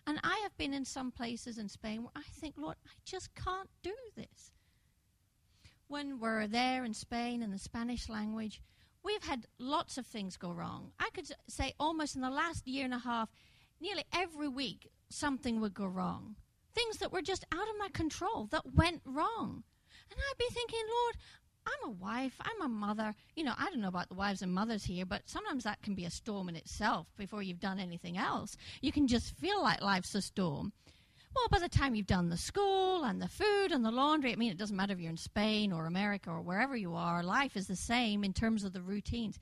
And 0.10 0.20
I 0.24 0.40
have 0.42 0.58
been 0.58 0.74
in 0.74 0.86
some 0.86 1.12
places 1.12 1.60
in 1.60 1.70
Spain 1.70 2.02
where 2.02 2.12
I 2.16 2.24
think, 2.34 2.56
Lord, 2.58 2.78
I 2.84 2.94
just 3.06 3.30
can't 3.36 3.70
do 3.84 3.94
this. 4.16 4.52
When 5.88 6.20
we're 6.20 6.48
there 6.48 6.84
in 6.84 6.96
Spain 6.96 7.44
in 7.44 7.52
the 7.52 7.60
Spanish 7.60 8.10
language, 8.10 8.60
we've 9.04 9.22
had 9.22 9.46
lots 9.60 10.00
of 10.00 10.08
things 10.08 10.36
go 10.36 10.52
wrong. 10.52 10.94
I 11.00 11.10
could 11.14 11.32
say 11.48 11.76
almost 11.80 12.16
in 12.16 12.22
the 12.22 12.32
last 12.32 12.68
year 12.68 12.86
and 12.86 12.94
a 12.96 12.98
half, 12.98 13.30
nearly 13.80 14.04
every 14.12 14.48
week, 14.48 14.90
something 15.10 15.62
would 15.62 15.76
go 15.76 15.86
wrong. 15.86 16.38
Things 16.74 16.98
that 16.98 17.12
were 17.12 17.22
just 17.22 17.46
out 17.52 17.70
of 17.70 17.78
my 17.78 17.90
control 17.90 18.48
that 18.50 18.74
went 18.74 19.04
wrong. 19.06 19.64
And 20.10 20.20
I'd 20.20 20.40
be 20.40 20.52
thinking, 20.52 20.86
Lord, 20.90 21.18
I'm 21.70 21.90
a 21.90 21.94
wife, 21.94 22.34
I'm 22.42 22.62
a 22.62 22.68
mother. 22.68 23.14
You 23.36 23.44
know, 23.44 23.54
I 23.58 23.70
don't 23.70 23.82
know 23.82 23.88
about 23.88 24.10
the 24.10 24.16
wives 24.16 24.42
and 24.42 24.54
mothers 24.54 24.84
here, 24.84 25.06
but 25.06 25.30
sometimes 25.30 25.64
that 25.64 25.82
can 25.82 25.96
be 25.96 26.06
a 26.06 26.12
storm 26.12 26.50
in 26.50 26.56
itself 26.56 27.08
before 27.18 27.44
you've 27.44 27.60
done 27.60 27.80
anything 27.80 28.18
else. 28.18 28.58
You 28.82 28.92
can 28.92 29.08
just 29.08 29.36
feel 29.38 29.62
like 29.62 29.82
life's 29.82 30.16
a 30.16 30.22
storm. 30.22 30.74
Well, 31.36 31.48
by 31.52 31.60
the 31.60 31.70
time 31.70 31.94
you've 31.94 32.08
done 32.08 32.30
the 32.30 32.38
school 32.38 33.04
and 33.04 33.22
the 33.22 33.28
food 33.28 33.72
and 33.72 33.86
the 33.86 33.92
laundry, 33.92 34.32
I 34.32 34.36
mean, 34.36 34.52
it 34.52 34.58
doesn't 34.58 34.76
matter 34.76 34.94
if 34.94 35.00
you're 35.00 35.12
in 35.12 35.18
Spain 35.18 35.72
or 35.72 35.86
America 35.86 36.32
or 36.32 36.42
wherever 36.42 36.76
you 36.76 36.96
are, 36.96 37.22
life 37.22 37.56
is 37.56 37.68
the 37.68 37.76
same 37.76 38.24
in 38.24 38.34
terms 38.34 38.64
of 38.64 38.74
the 38.74 38.82
routines. 38.82 39.40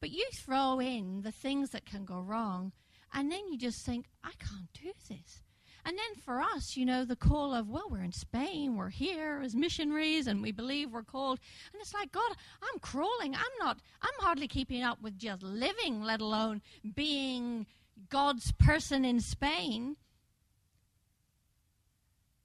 But 0.00 0.10
you 0.10 0.26
throw 0.32 0.80
in 0.80 1.22
the 1.22 1.32
things 1.32 1.70
that 1.70 1.86
can 1.86 2.04
go 2.04 2.20
wrong, 2.20 2.72
and 3.12 3.32
then 3.32 3.48
you 3.48 3.58
just 3.58 3.84
think, 3.84 4.06
I 4.22 4.32
can't 4.38 4.72
do 4.74 4.92
this. 5.08 5.42
And 5.84 5.96
then 5.96 6.22
for 6.22 6.40
us, 6.40 6.76
you 6.76 6.84
know, 6.84 7.04
the 7.04 7.16
call 7.16 7.54
of, 7.54 7.68
well, 7.68 7.88
we're 7.90 8.02
in 8.02 8.12
Spain, 8.12 8.76
we're 8.76 8.90
here 8.90 9.40
as 9.42 9.54
missionaries, 9.54 10.26
and 10.26 10.42
we 10.42 10.52
believe 10.52 10.90
we're 10.90 11.02
called. 11.02 11.40
And 11.72 11.80
it's 11.80 11.94
like, 11.94 12.12
God, 12.12 12.36
I'm 12.62 12.78
crawling. 12.80 13.34
I'm 13.34 13.58
not, 13.58 13.78
I'm 14.02 14.10
hardly 14.18 14.48
keeping 14.48 14.82
up 14.82 15.00
with 15.00 15.18
just 15.18 15.42
living, 15.42 16.02
let 16.02 16.20
alone 16.20 16.60
being 16.94 17.66
God's 18.08 18.52
person 18.52 19.04
in 19.04 19.20
Spain. 19.20 19.96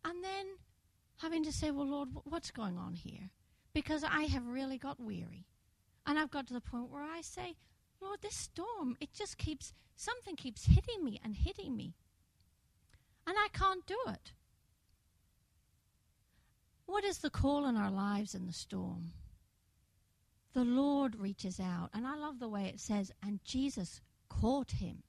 And 0.06 0.24
then 0.24 0.46
having 1.18 1.44
to 1.44 1.52
say, 1.52 1.72
well, 1.72 1.88
Lord, 1.88 2.10
what's 2.24 2.52
going 2.52 2.78
on 2.78 2.94
here? 2.94 3.32
Because 3.74 4.04
I 4.04 4.24
have 4.24 4.48
really 4.48 4.78
got 4.78 5.00
weary. 5.00 5.46
And 6.08 6.20
I've 6.20 6.32
got 6.32 6.48
to 6.48 6.54
the 6.54 6.62
point 6.62 6.92
where 6.92 7.04
I 7.04 7.22
say, 7.22 7.56
Lord, 8.00 8.22
this 8.22 8.36
storm, 8.36 8.96
it 9.02 9.14
just 9.14 9.38
keeps, 9.38 9.74
something 9.96 10.36
keeps 10.36 10.66
hitting 10.66 11.04
me 11.04 11.20
and 11.24 11.36
hitting 11.36 11.76
me 11.76 11.96
and 13.28 13.36
I 13.38 13.48
can't 13.54 13.86
do 13.86 13.98
it. 14.08 14.32
What 16.86 17.04
is 17.04 17.20
the 17.20 17.30
call 17.30 17.66
in 17.66 17.76
our 17.76 17.92
lives 17.92 18.36
in 18.36 18.46
the 18.46 18.54
storm? 18.54 19.12
The 20.54 20.64
Lord 20.64 21.16
reaches 21.16 21.60
out, 21.60 21.90
and 21.94 22.08
I 22.08 22.16
love 22.16 22.40
the 22.40 22.48
way 22.48 22.66
it 22.66 22.80
says, 22.80 23.12
and 23.22 23.44
Jesus 23.44 24.02
caught 24.30 24.72
him. 24.72 25.04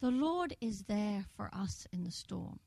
The 0.00 0.10
Lord 0.10 0.54
is 0.60 0.84
there 0.84 1.24
for 1.36 1.50
us 1.52 1.86
in 1.92 2.04
the 2.04 2.10
storm. 2.10 2.60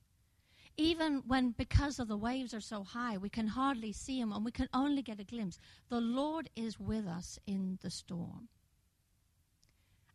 Even 0.76 1.24
when, 1.28 1.52
because 1.52 2.00
of 2.00 2.08
the 2.08 2.18
waves 2.18 2.54
are 2.54 2.62
so 2.62 2.84
high, 2.84 3.18
we 3.18 3.30
can 3.30 3.48
hardly 3.48 3.92
see 3.92 4.20
him 4.20 4.32
and 4.32 4.44
we 4.44 4.52
can 4.52 4.70
only 4.74 5.02
get 5.02 5.20
a 5.20 5.24
glimpse, 5.24 5.60
the 5.90 6.02
Lord 6.02 6.50
is 6.56 6.80
with 6.80 7.06
us 7.06 7.38
in 7.46 7.78
the 7.82 7.90
storm. 7.90 8.48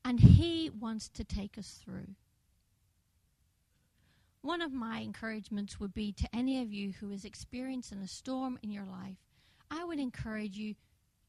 And 0.05 0.21
he 0.21 0.71
wants 0.71 1.09
to 1.11 1.25
take 1.25 1.57
us 1.57 1.81
through 1.83 2.15
one 4.45 4.61
of 4.61 4.75
my 4.75 4.99
encouragements 4.99 5.81
would 5.81 5.95
be 5.95 6.13
to 6.13 6.29
any 6.35 6.61
of 6.61 6.71
you 6.71 6.93
who 6.93 7.11
is 7.11 7.25
experiencing 7.25 8.03
a 8.03 8.07
storm 8.07 8.59
in 8.63 8.71
your 8.71 8.85
life, 8.85 9.17
I 9.71 9.85
would 9.85 9.99
encourage 9.99 10.57
you 10.59 10.75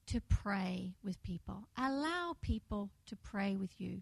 to 0.07 0.19
pray 0.21 0.95
with 1.01 1.23
people. 1.23 1.69
Allow 1.77 2.35
people 2.41 2.91
to 3.05 3.15
pray 3.15 3.55
with 3.55 3.79
you. 3.79 4.01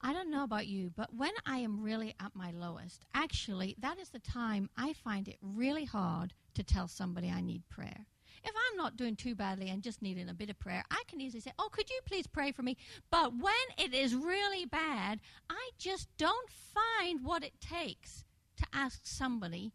I 0.00 0.12
don't 0.12 0.30
know 0.30 0.44
about 0.44 0.68
you, 0.68 0.92
but 0.94 1.12
when 1.14 1.32
I 1.44 1.58
am 1.58 1.82
really 1.82 2.14
at 2.20 2.36
my 2.36 2.52
lowest, 2.52 3.04
actually, 3.12 3.74
that 3.80 3.98
is 3.98 4.10
the 4.10 4.20
time 4.20 4.70
I 4.76 4.92
find 4.92 5.26
it 5.26 5.38
really 5.42 5.84
hard 5.84 6.32
to 6.54 6.62
tell 6.62 6.86
somebody 6.86 7.28
I 7.28 7.40
need 7.40 7.68
prayer. 7.68 8.06
If 8.44 8.52
I'm 8.54 8.76
not 8.76 8.96
doing 8.96 9.16
too 9.16 9.34
badly 9.34 9.68
and 9.68 9.82
just 9.82 10.02
needing 10.02 10.28
a 10.28 10.34
bit 10.34 10.50
of 10.50 10.58
prayer, 10.58 10.84
I 10.90 11.02
can 11.08 11.20
easily 11.20 11.40
say, 11.40 11.52
Oh, 11.58 11.68
could 11.70 11.90
you 11.90 12.00
please 12.04 12.26
pray 12.26 12.52
for 12.52 12.62
me? 12.62 12.76
But 13.10 13.32
when 13.36 13.54
it 13.78 13.94
is 13.94 14.14
really 14.14 14.64
bad, 14.64 15.20
I 15.50 15.70
just 15.78 16.08
don't 16.16 16.50
find 16.50 17.24
what 17.24 17.44
it 17.44 17.60
takes 17.60 18.24
to 18.58 18.66
ask 18.72 19.00
somebody 19.04 19.72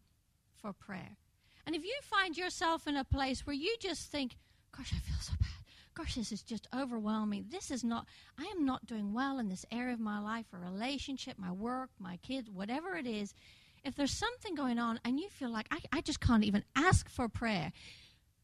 for 0.60 0.72
prayer. 0.72 1.16
And 1.66 1.76
if 1.76 1.84
you 1.84 1.96
find 2.02 2.36
yourself 2.36 2.86
in 2.86 2.96
a 2.96 3.04
place 3.04 3.46
where 3.46 3.54
you 3.54 3.76
just 3.80 4.10
think, 4.10 4.36
Gosh, 4.76 4.92
I 4.94 4.98
feel 5.00 5.16
so 5.20 5.34
bad. 5.38 5.48
Gosh, 5.94 6.14
this 6.14 6.32
is 6.32 6.42
just 6.42 6.66
overwhelming. 6.74 7.46
This 7.50 7.70
is 7.70 7.84
not, 7.84 8.06
I 8.38 8.44
am 8.56 8.64
not 8.64 8.86
doing 8.86 9.12
well 9.12 9.38
in 9.38 9.50
this 9.50 9.66
area 9.70 9.92
of 9.92 10.00
my 10.00 10.18
life, 10.18 10.46
a 10.52 10.58
relationship, 10.58 11.38
my 11.38 11.52
work, 11.52 11.90
my 11.98 12.16
kids, 12.18 12.48
whatever 12.50 12.96
it 12.96 13.06
is. 13.06 13.34
If 13.84 13.94
there's 13.94 14.12
something 14.12 14.54
going 14.54 14.78
on 14.78 15.00
and 15.04 15.20
you 15.20 15.28
feel 15.28 15.50
like 15.50 15.66
I, 15.70 15.80
I 15.92 16.00
just 16.00 16.20
can't 16.20 16.44
even 16.44 16.64
ask 16.74 17.10
for 17.10 17.28
prayer, 17.28 17.72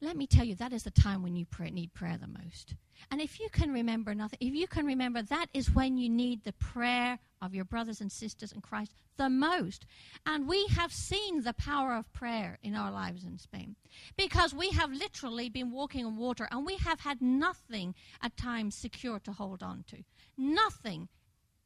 let 0.01 0.17
me 0.17 0.29
tell 0.29 0.45
you, 0.45 0.55
that 0.57 0.73
is 0.73 0.85
the 0.85 0.93
time 0.93 1.23
when 1.23 1.35
you 1.35 1.45
pray, 1.45 1.71
need 1.71 1.93
prayer 1.93 2.17
the 2.17 2.29
most. 2.29 2.75
And 3.11 3.21
if 3.21 3.41
you 3.41 3.49
can 3.51 3.73
remember 3.73 4.15
nothing, 4.15 4.39
if 4.41 4.55
you 4.55 4.69
can 4.69 4.87
remember, 4.87 5.23
that 5.23 5.47
is 5.53 5.75
when 5.75 5.97
you 5.97 6.09
need 6.09 6.45
the 6.45 6.53
prayer 6.53 7.19
of 7.43 7.53
your 7.53 7.65
brothers 7.65 8.01
and 8.01 8.11
sisters 8.11 8.53
in 8.53 8.61
Christ 8.61 8.93
the 9.17 9.29
most. 9.29 9.87
And 10.25 10.47
we 10.47 10.67
have 10.69 10.93
seen 10.93 11.43
the 11.43 11.53
power 11.53 11.95
of 11.95 12.13
prayer 12.13 12.59
in 12.63 12.77
our 12.77 12.93
lives 12.93 13.25
in 13.25 13.39
Spain 13.39 13.75
because 14.17 14.55
we 14.55 14.71
have 14.71 14.93
literally 14.93 15.49
been 15.49 15.73
walking 15.73 16.07
on 16.07 16.17
water 16.17 16.47
and 16.51 16.65
we 16.65 16.77
have 16.77 17.01
had 17.01 17.21
nothing 17.21 17.95
at 18.23 18.37
times 18.37 18.77
secure 18.77 19.19
to 19.21 19.33
hold 19.33 19.65
on 19.65 19.85
to. 19.89 20.05
Nothing 20.37 21.09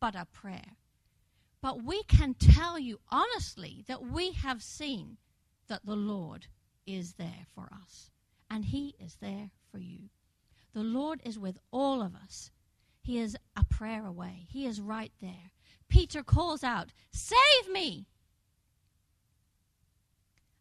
but 0.01 0.15
a 0.15 0.27
prayer. 0.33 0.77
But 1.61 1.85
we 1.85 2.03
can 2.05 2.35
tell 2.35 2.79
you 2.79 2.99
honestly 3.11 3.85
that 3.89 4.03
we 4.03 4.33
have 4.33 4.63
seen 4.63 5.19
that 5.69 5.85
the 5.85 5.97
Lord 5.97 6.47
is 6.87 7.15
there 7.15 7.47
for 7.55 7.69
us 7.85 8.11
and 8.53 8.67
He 8.67 8.95
is 9.01 9.17
there 9.21 9.51
for 9.71 9.79
you. 9.79 10.11
The 10.75 10.83
Lord 10.83 11.23
is 11.25 11.39
with 11.39 11.59
all 11.73 12.03
of 12.03 12.15
us. 12.15 12.51
He 13.01 13.19
is 13.19 13.37
a 13.57 13.65
prayer 13.65 14.07
away, 14.07 14.47
He 14.49 14.67
is 14.67 14.81
right 14.81 15.13
there. 15.21 15.51
Peter 15.89 16.23
calls 16.23 16.63
out, 16.63 16.91
Save 17.11 17.73
me! 17.73 18.07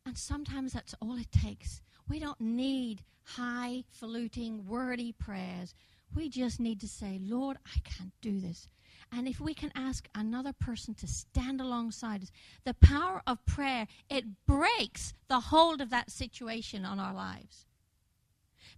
And 0.05 0.17
sometimes 0.17 0.73
that's 0.73 0.95
all 1.01 1.17
it 1.17 1.31
takes. 1.31 1.81
We 2.09 2.19
don't 2.19 2.41
need 2.41 3.03
highfalutin, 3.23 4.65
wordy 4.65 5.11
prayers. 5.11 5.75
We 6.13 6.27
just 6.27 6.59
need 6.59 6.81
to 6.81 6.87
say, 6.87 7.19
Lord, 7.21 7.57
I 7.65 7.79
can't 7.83 8.11
do 8.21 8.39
this. 8.39 8.67
And 9.13 9.27
if 9.27 9.39
we 9.39 9.53
can 9.53 9.71
ask 9.75 10.07
another 10.15 10.53
person 10.53 10.93
to 10.95 11.07
stand 11.07 11.61
alongside 11.61 12.23
us, 12.23 12.31
the 12.65 12.73
power 12.73 13.21
of 13.27 13.45
prayer, 13.45 13.87
it 14.09 14.25
breaks 14.47 15.13
the 15.27 15.39
hold 15.39 15.81
of 15.81 15.89
that 15.91 16.09
situation 16.09 16.83
on 16.83 16.99
our 16.99 17.13
lives. 17.13 17.65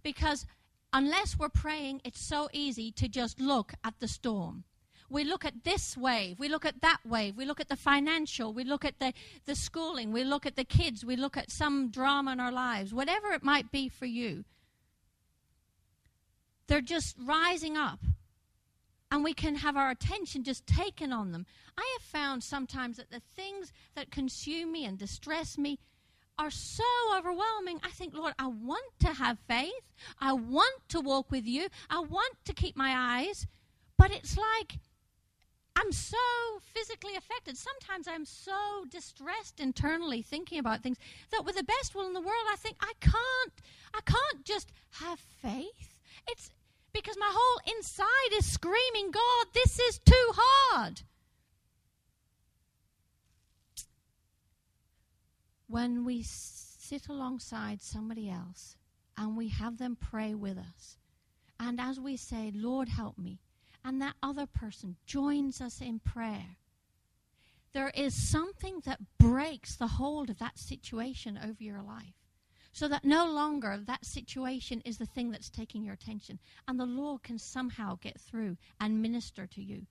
Because 0.04 0.46
unless 0.92 1.36
we're 1.36 1.48
praying, 1.48 2.02
it's 2.04 2.24
so 2.24 2.48
easy 2.52 2.92
to 2.92 3.08
just 3.08 3.40
look 3.40 3.72
at 3.82 3.94
the 3.98 4.06
storm. 4.06 4.62
We 5.10 5.24
look 5.24 5.44
at 5.44 5.64
this 5.64 5.96
wave, 5.96 6.38
we 6.38 6.48
look 6.48 6.64
at 6.64 6.80
that 6.80 6.98
wave, 7.04 7.36
we 7.36 7.44
look 7.44 7.60
at 7.60 7.68
the 7.68 7.76
financial, 7.76 8.52
we 8.52 8.64
look 8.64 8.84
at 8.84 8.98
the, 9.00 9.12
the 9.44 9.54
schooling, 9.54 10.12
we 10.12 10.24
look 10.24 10.46
at 10.46 10.56
the 10.56 10.64
kids, 10.64 11.04
we 11.04 11.16
look 11.16 11.36
at 11.36 11.50
some 11.50 11.90
drama 11.90 12.32
in 12.32 12.40
our 12.40 12.52
lives, 12.52 12.94
whatever 12.94 13.32
it 13.32 13.42
might 13.42 13.70
be 13.72 13.88
for 13.88 14.06
you. 14.06 14.44
They're 16.66 16.80
just 16.80 17.16
rising 17.18 17.76
up. 17.76 18.00
and 19.10 19.22
we 19.22 19.32
can 19.32 19.54
have 19.54 19.76
our 19.76 19.90
attention 19.90 20.42
just 20.42 20.66
taken 20.66 21.12
on 21.12 21.30
them. 21.30 21.46
I 21.78 21.96
have 21.98 22.02
found 22.02 22.42
sometimes 22.42 22.96
that 22.96 23.10
the 23.12 23.22
things 23.36 23.72
that 23.94 24.10
consume 24.10 24.72
me 24.72 24.84
and 24.84 24.98
distress 24.98 25.56
me 25.56 25.78
are 26.38 26.50
so 26.50 26.84
overwhelming. 27.16 27.80
I 27.82 27.90
think, 27.90 28.14
Lord, 28.14 28.34
I 28.38 28.46
want 28.46 28.84
to 29.00 29.08
have 29.08 29.38
faith. 29.46 29.92
I 30.20 30.32
want 30.32 30.88
to 30.88 31.00
walk 31.00 31.30
with 31.30 31.46
you. 31.46 31.68
I 31.90 32.00
want 32.00 32.34
to 32.44 32.52
keep 32.52 32.76
my 32.76 32.94
eyes. 32.96 33.46
But 33.96 34.10
it's 34.10 34.36
like 34.36 34.78
I'm 35.76 35.92
so 35.92 36.16
physically 36.72 37.16
affected. 37.16 37.56
Sometimes 37.56 38.06
I'm 38.06 38.24
so 38.24 38.84
distressed 38.90 39.58
internally 39.58 40.22
thinking 40.22 40.58
about 40.58 40.82
things 40.82 40.98
that 41.30 41.44
with 41.44 41.56
the 41.56 41.64
best 41.64 41.94
will 41.94 42.06
in 42.06 42.12
the 42.12 42.20
world, 42.20 42.46
I 42.50 42.56
think 42.56 42.76
I 42.80 42.92
can't 43.00 43.52
I 43.92 44.00
can't 44.04 44.44
just 44.44 44.70
have 44.92 45.18
faith. 45.18 45.98
It's 46.28 46.50
because 46.92 47.16
my 47.18 47.30
whole 47.32 47.74
inside 47.76 48.38
is 48.38 48.50
screaming, 48.50 49.10
God, 49.10 49.46
this 49.52 49.80
is 49.80 49.98
too 49.98 50.32
hard. 50.34 51.02
When 55.74 56.04
we 56.04 56.22
sit 56.22 57.08
alongside 57.08 57.82
somebody 57.82 58.30
else 58.30 58.76
and 59.16 59.36
we 59.36 59.48
have 59.48 59.76
them 59.76 59.96
pray 59.96 60.32
with 60.32 60.56
us, 60.56 60.98
and 61.58 61.80
as 61.80 61.98
we 61.98 62.16
say, 62.16 62.52
Lord, 62.54 62.88
help 62.88 63.18
me, 63.18 63.40
and 63.84 64.00
that 64.00 64.14
other 64.22 64.46
person 64.46 64.94
joins 65.04 65.60
us 65.60 65.80
in 65.80 65.98
prayer, 65.98 66.58
there 67.72 67.90
is 67.96 68.14
something 68.14 68.82
that 68.84 69.00
breaks 69.18 69.74
the 69.74 69.88
hold 69.88 70.30
of 70.30 70.38
that 70.38 70.60
situation 70.60 71.40
over 71.42 71.64
your 71.64 71.82
life. 71.82 72.22
So 72.70 72.86
that 72.86 73.04
no 73.04 73.26
longer 73.26 73.76
that 73.84 74.04
situation 74.04 74.80
is 74.84 74.98
the 74.98 75.06
thing 75.06 75.32
that's 75.32 75.50
taking 75.50 75.82
your 75.82 75.94
attention, 75.94 76.38
and 76.68 76.78
the 76.78 76.86
Lord 76.86 77.24
can 77.24 77.36
somehow 77.40 77.98
get 78.00 78.20
through 78.20 78.58
and 78.80 79.02
minister 79.02 79.48
to 79.48 79.60
you. 79.60 79.88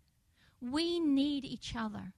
We 0.61 1.01
need 1.01 1.43
each 1.43 1.75
other. 1.75 2.13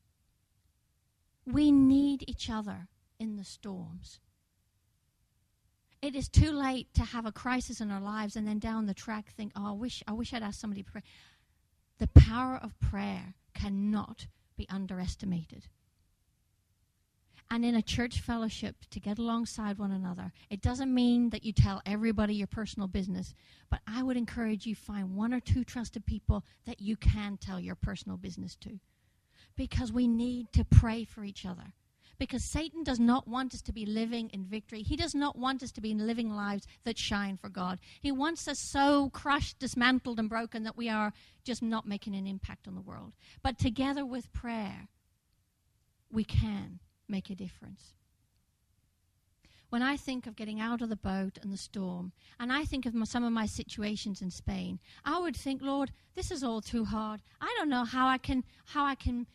We 1.47 1.71
need 1.71 2.25
each 2.27 2.47
other 2.47 2.89
in 3.19 3.37
the 3.37 3.43
storms. 3.43 4.19
It 6.01 6.15
is 6.15 6.29
too 6.29 6.51
late 6.51 6.93
to 6.93 7.03
have 7.03 7.25
a 7.25 7.31
crisis 7.31 7.81
in 7.81 7.89
our 7.89 7.99
lives 7.99 8.35
and 8.35 8.47
then 8.47 8.59
down 8.59 8.85
the 8.85 8.93
track 8.93 9.31
think, 9.35 9.51
oh, 9.55 9.69
I 9.69 9.71
wish, 9.71 10.03
I 10.07 10.13
wish 10.13 10.33
I'd 10.33 10.43
asked 10.43 10.59
somebody 10.59 10.83
to 10.83 10.91
pray. 10.91 11.01
The 11.97 12.07
power 12.07 12.59
of 12.61 12.79
prayer 12.79 13.33
cannot 13.53 14.27
be 14.55 14.67
underestimated. 14.69 15.67
And 17.49 17.63
in 17.63 17.75
a 17.75 17.81
church 17.81 18.19
fellowship, 18.19 18.75
to 18.89 18.99
get 18.99 19.19
alongside 19.19 19.77
one 19.77 19.91
another, 19.91 20.31
it 20.49 20.61
doesn't 20.61 20.93
mean 20.93 21.29
that 21.29 21.43
you 21.43 21.53
tell 21.53 21.81
everybody 21.85 22.33
your 22.35 22.47
personal 22.47 22.87
business, 22.87 23.33
but 23.69 23.81
I 23.87 24.01
would 24.03 24.17
encourage 24.17 24.65
you 24.65 24.75
find 24.75 25.15
one 25.15 25.33
or 25.33 25.39
two 25.39 25.63
trusted 25.63 26.05
people 26.05 26.43
that 26.65 26.81
you 26.81 26.97
can 26.97 27.37
tell 27.37 27.59
your 27.59 27.75
personal 27.75 28.17
business 28.17 28.55
to. 28.57 28.79
Because 29.55 29.91
we 29.91 30.07
need 30.07 30.51
to 30.53 30.65
pray 30.65 31.03
for 31.03 31.23
each 31.23 31.45
other 31.45 31.73
because 32.17 32.43
Satan 32.43 32.83
does 32.83 32.99
not 32.99 33.27
want 33.27 33.53
us 33.53 33.61
to 33.63 33.73
be 33.73 33.85
living 33.85 34.29
in 34.29 34.45
victory. 34.45 34.81
He 34.81 34.95
does 34.95 35.13
not 35.13 35.37
want 35.37 35.63
us 35.63 35.71
to 35.73 35.81
be 35.81 35.93
living 35.93 36.33
lives 36.33 36.67
that 36.83 36.97
shine 36.97 37.37
for 37.37 37.49
God. 37.49 37.79
He 38.01 38.11
wants 38.11 38.47
us 38.47 38.59
so 38.59 39.09
crushed, 39.09 39.59
dismantled, 39.59 40.19
and 40.19 40.29
broken 40.29 40.63
that 40.63 40.77
we 40.77 40.89
are 40.89 41.13
just 41.43 41.61
not 41.61 41.87
making 41.87 42.15
an 42.15 42.27
impact 42.27 42.67
on 42.67 42.75
the 42.75 42.81
world. 42.81 43.13
But 43.43 43.57
together 43.57 44.05
with 44.05 44.33
prayer, 44.33 44.87
we 46.11 46.23
can 46.23 46.79
make 47.07 47.29
a 47.29 47.35
difference. 47.35 47.93
When 49.69 49.81
I 49.81 49.97
think 49.97 50.25
of 50.25 50.35
getting 50.35 50.61
out 50.61 50.81
of 50.81 50.89
the 50.89 50.95
boat 50.95 51.37
and 51.41 51.51
the 51.51 51.57
storm, 51.57 52.13
and 52.39 52.53
I 52.53 52.63
think 52.63 52.85
of 52.85 52.93
my, 52.93 53.03
some 53.03 53.23
of 53.23 53.33
my 53.33 53.45
situations 53.45 54.21
in 54.21 54.31
Spain, 54.31 54.79
I 55.03 55.19
would 55.19 55.35
think, 55.35 55.61
Lord, 55.61 55.91
this 56.15 56.31
is 56.31 56.43
all 56.43 56.61
too 56.61 56.85
hard. 56.85 57.21
I 57.41 57.53
don't 57.57 57.69
know 57.69 57.83
how 57.83 58.07
I 58.07 58.17
can 58.17 58.45
how 58.65 58.85
I 58.85 58.95
can 58.95 59.27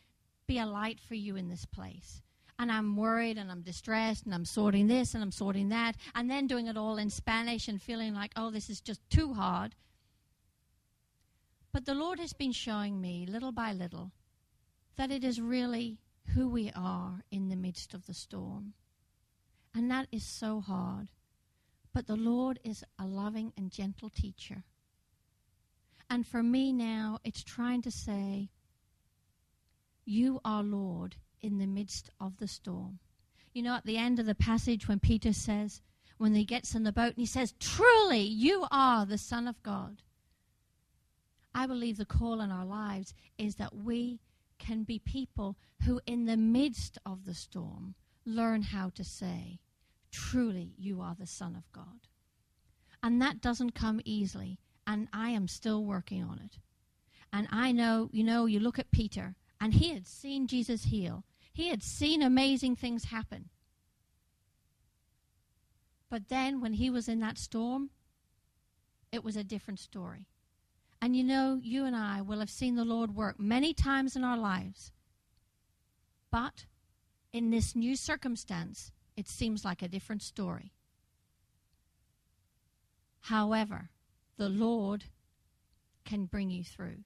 be 0.47 0.59
a 0.59 0.67
light 0.67 0.99
for 0.99 1.15
you 1.15 1.37
in 1.37 1.49
this 1.49 1.67
place 1.67 2.23
and 2.61 2.71
I'm 2.71 2.95
worried 2.95 3.39
and 3.39 3.51
I'm 3.51 3.63
distressed 3.63 4.27
and 4.27 4.35
I'm 4.35 4.45
sorting 4.45 4.87
this 4.87 5.15
and 5.15 5.23
I'm 5.23 5.33
sorting 5.33 5.71
that, 5.71 5.97
and 6.15 6.31
then 6.31 6.47
doing 6.47 6.67
it 6.67 6.77
all 6.77 6.99
in 6.99 7.09
Spanish 7.09 7.69
and 7.69 7.81
feeling 7.81 8.15
like, 8.15 8.33
oh, 8.37 8.51
this 8.51 8.69
is 8.69 8.83
just 8.83 9.01
too 9.09 9.33
hard. 9.33 9.75
But 11.73 11.87
the 11.87 11.95
Lord 11.95 12.21
has 12.21 12.35
been 12.35 12.53
showing 12.53 13.01
me, 13.01 13.27
little 13.27 13.51
by 13.51 13.73
little, 13.73 14.13
that 14.97 15.11
it 15.11 15.25
is 15.25 15.41
really 15.41 16.01
who 16.35 16.51
we 16.51 16.71
are 16.77 17.23
in 17.31 17.49
the 17.49 17.57
midst 17.57 17.95
of 17.95 18.07
the 18.07 18.13
storm. 18.13 18.75
And 19.75 19.91
that 19.91 20.09
is 20.13 20.25
so 20.25 20.61
hard. 20.61 21.09
But 21.95 22.09
the 22.09 22.17
Lord 22.17 22.61
is 22.63 22.85
a 22.99 23.07
loving 23.07 23.55
and 23.57 23.71
gentle 23.71 24.11
teacher. 24.11 24.65
And 26.11 26.27
for 26.27 26.43
me 26.43 26.75
now, 26.75 27.21
it's 27.25 27.43
trying 27.43 27.81
to 27.83 27.91
say, 27.91 28.51
You 30.05 30.43
are 30.45 30.63
Lord 30.63 31.17
in 31.43 31.59
the 31.59 31.67
midst 31.67 32.11
of 32.21 32.37
the 32.39 32.49
storm. 32.49 32.99
You 33.53 33.63
know, 33.63 33.75
at 33.75 33.85
the 33.85 33.97
end 33.99 34.19
of 34.19 34.27
the 34.27 34.35
passage, 34.35 34.87
when 34.87 35.01
Peter 35.01 35.33
says, 35.33 35.83
when 36.19 36.35
he 36.35 36.45
gets 36.45 36.75
in 36.75 36.83
the 36.83 36.93
boat 36.93 37.15
and 37.15 37.17
he 37.17 37.27
says, 37.27 37.55
Truly, 37.59 38.21
you 38.21 38.67
are 38.71 39.07
the 39.07 39.19
Son 39.19 39.49
of 39.49 39.63
God. 39.63 40.03
I 41.55 41.67
believe 41.67 41.97
the 41.97 42.05
call 42.05 42.41
in 42.41 42.51
our 42.51 42.67
lives 42.67 43.15
is 43.39 43.57
that 43.57 43.75
we 43.75 44.21
can 44.59 44.85
be 44.85 44.99
people 44.99 45.57
who, 45.85 46.01
in 46.07 46.27
the 46.27 46.37
midst 46.37 46.99
of 47.07 47.25
the 47.25 47.35
storm, 47.35 47.95
learn 48.25 48.63
how 48.63 48.91
to 48.91 49.03
say, 49.03 49.61
Truly, 50.13 50.75
you 50.77 51.01
are 51.01 51.17
the 51.19 51.27
Son 51.27 51.57
of 51.57 51.73
God. 51.73 52.07
And 53.03 53.21
that 53.23 53.41
doesn't 53.41 53.75
come 53.75 54.01
easily, 54.05 54.59
and 54.87 55.09
I 55.13 55.31
am 55.31 55.49
still 55.49 55.85
working 55.85 56.23
on 56.23 56.39
it. 56.45 56.59
And 57.33 57.49
I 57.51 57.73
know, 57.73 58.11
you 58.13 58.25
know, 58.25 58.47
you 58.47 58.61
look 58.61 58.79
at 58.79 58.91
Peter, 58.91 59.35
and 59.61 59.73
he 59.73 59.95
had 59.95 60.07
seen 60.07 60.47
Jesus 60.47 60.85
heal, 60.85 61.25
he 61.61 61.69
had 61.69 61.83
seen 61.83 62.23
amazing 62.23 62.75
things 62.75 63.05
happen. 63.05 63.51
But 66.09 66.31
then 66.31 66.63
when 66.63 66.73
he 66.73 66.89
was 66.89 67.07
in 67.07 67.21
that 67.21 67.37
storm, 67.37 67.91
it 69.13 69.23
was 69.23 69.37
a 69.37 69.45
different 69.45 69.79
story. 69.79 70.27
And 71.03 71.15
you 71.15 71.23
know, 71.23 71.61
you 71.63 71.85
and 71.85 71.95
I 71.95 72.23
will 72.23 72.39
have 72.39 72.49
seen 72.49 72.77
the 72.77 72.85
Lord 72.85 73.15
work 73.15 73.39
many 73.39 73.75
times 73.75 74.17
in 74.17 74.25
our 74.25 74.39
lives. 74.39 74.91
But 76.31 76.65
in 77.31 77.51
this 77.51 77.77
new 77.77 77.95
circumstance, 77.95 78.91
it 79.15 79.29
seems 79.29 79.63
like 79.63 79.83
a 79.83 79.89
different 79.89 80.23
story. 80.23 80.73
However, 83.21 83.91
the 84.39 84.49
Lord 84.49 85.05
can 86.07 86.25
bring 86.25 86.49
you 86.49 86.65
through. 86.65 87.05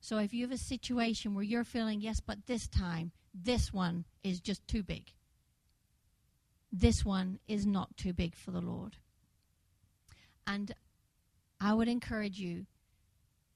So 0.00 0.16
if 0.16 0.32
you 0.32 0.44
have 0.44 0.52
a 0.52 0.56
situation 0.56 1.34
where 1.34 1.44
you're 1.44 1.64
feeling, 1.64 2.00
yes, 2.00 2.20
but 2.20 2.46
this 2.46 2.66
time 2.66 3.12
this 3.34 3.72
one 3.72 4.04
is 4.22 4.40
just 4.40 4.66
too 4.66 4.82
big. 4.82 5.12
This 6.72 7.04
one 7.04 7.38
is 7.48 7.66
not 7.66 7.96
too 7.96 8.12
big 8.12 8.34
for 8.34 8.50
the 8.50 8.60
Lord. 8.60 8.96
And 10.46 10.74
I 11.60 11.74
would 11.74 11.88
encourage 11.88 12.38
you 12.38 12.66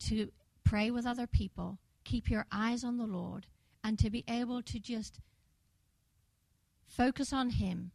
to 0.00 0.30
pray 0.64 0.90
with 0.90 1.06
other 1.06 1.26
people, 1.26 1.78
keep 2.04 2.28
your 2.28 2.46
eyes 2.52 2.84
on 2.84 2.98
the 2.98 3.06
Lord, 3.06 3.46
and 3.82 3.98
to 3.98 4.10
be 4.10 4.24
able 4.28 4.62
to 4.62 4.78
just 4.78 5.20
focus 6.86 7.32
on 7.32 7.50
Him. 7.50 7.92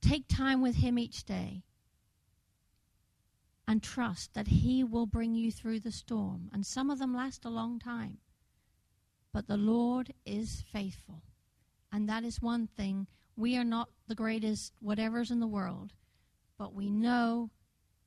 Take 0.00 0.28
time 0.28 0.62
with 0.62 0.76
Him 0.76 0.98
each 0.98 1.24
day. 1.24 1.62
And 3.66 3.82
trust 3.82 4.32
that 4.34 4.48
He 4.48 4.82
will 4.82 5.06
bring 5.06 5.34
you 5.34 5.52
through 5.52 5.80
the 5.80 5.92
storm. 5.92 6.48
And 6.52 6.64
some 6.64 6.88
of 6.88 6.98
them 6.98 7.14
last 7.14 7.44
a 7.44 7.50
long 7.50 7.78
time. 7.78 8.18
But 9.32 9.46
the 9.46 9.56
Lord 9.56 10.12
is 10.24 10.64
faithful. 10.72 11.22
And 11.92 12.08
that 12.08 12.24
is 12.24 12.40
one 12.40 12.66
thing. 12.66 13.06
We 13.36 13.56
are 13.56 13.64
not 13.64 13.88
the 14.06 14.14
greatest 14.14 14.72
whatever's 14.80 15.30
in 15.30 15.40
the 15.40 15.46
world, 15.46 15.92
but 16.58 16.74
we 16.74 16.90
know 16.90 17.50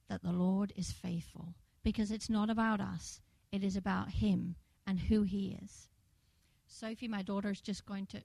that 0.10 0.22
the 0.24 0.34
Lord 0.34 0.74
is 0.76 0.92
faithful 0.92 1.56
because 1.84 2.12
it's 2.12 2.30
not 2.30 2.50
about 2.50 2.82
us, 2.82 3.22
it 3.52 3.64
is 3.64 3.76
about 3.78 4.10
Him 4.10 4.56
and 4.86 5.00
who 5.00 5.24
He 5.24 5.58
is. 5.64 5.88
Sophie, 6.68 7.08
my 7.08 7.22
daughter's 7.22 7.62
just 7.62 7.86
going 7.86 8.06
to. 8.08 8.22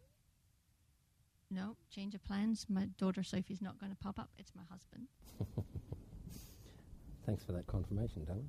No, 1.48 1.76
change 1.90 2.14
of 2.14 2.24
plans. 2.24 2.66
My 2.68 2.87
daughter 2.98 3.22
Sophie's 3.22 3.62
not 3.62 3.78
going 3.78 3.92
to 3.92 3.98
pop 3.98 4.18
up. 4.18 4.30
It's 4.37 4.52
my 4.56 4.62
husband. 4.68 5.06
Thanks 7.26 7.44
for 7.44 7.52
that 7.52 7.66
confirmation, 7.68 8.24
darling. 8.24 8.48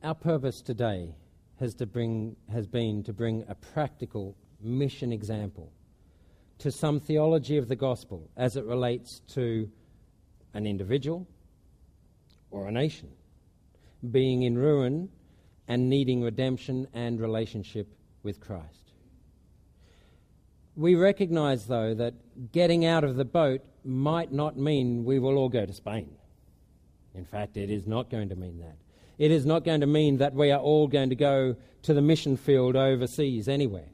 Our 0.00 0.14
purpose 0.14 0.60
today 0.60 1.16
has, 1.58 1.74
to 1.74 1.86
bring, 1.86 2.36
has 2.52 2.68
been 2.68 3.02
to 3.02 3.12
bring 3.12 3.44
a 3.48 3.56
practical 3.56 4.36
mission 4.60 5.12
example 5.12 5.72
to 6.58 6.70
some 6.70 7.00
theology 7.00 7.56
of 7.56 7.66
the 7.66 7.74
gospel 7.74 8.30
as 8.36 8.56
it 8.56 8.64
relates 8.64 9.22
to 9.34 9.68
an 10.54 10.66
individual 10.66 11.26
or 12.52 12.68
a 12.68 12.70
nation 12.70 13.08
being 14.12 14.42
in 14.44 14.56
ruin 14.56 15.08
and 15.66 15.90
needing 15.90 16.22
redemption 16.22 16.86
and 16.94 17.20
relationship 17.20 17.88
with 18.22 18.38
Christ. 18.38 18.92
We 20.76 20.94
recognize, 20.94 21.66
though, 21.66 21.92
that 21.94 22.52
getting 22.52 22.84
out 22.84 23.02
of 23.02 23.16
the 23.16 23.24
boat 23.24 23.62
might 23.84 24.30
not 24.30 24.56
mean 24.56 25.04
we 25.04 25.18
will 25.18 25.36
all 25.36 25.48
go 25.48 25.66
to 25.66 25.72
Spain. 25.72 26.14
In 27.16 27.24
fact, 27.24 27.56
it 27.56 27.68
is 27.68 27.88
not 27.88 28.10
going 28.10 28.28
to 28.28 28.36
mean 28.36 28.60
that. 28.60 28.76
It 29.18 29.30
is 29.32 29.44
not 29.44 29.64
going 29.64 29.80
to 29.80 29.86
mean 29.86 30.18
that 30.18 30.34
we 30.34 30.50
are 30.52 30.60
all 30.60 30.86
going 30.86 31.10
to 31.10 31.16
go 31.16 31.56
to 31.82 31.94
the 31.94 32.02
mission 32.02 32.36
field 32.36 32.76
overseas 32.76 33.48
anywhere. 33.48 33.90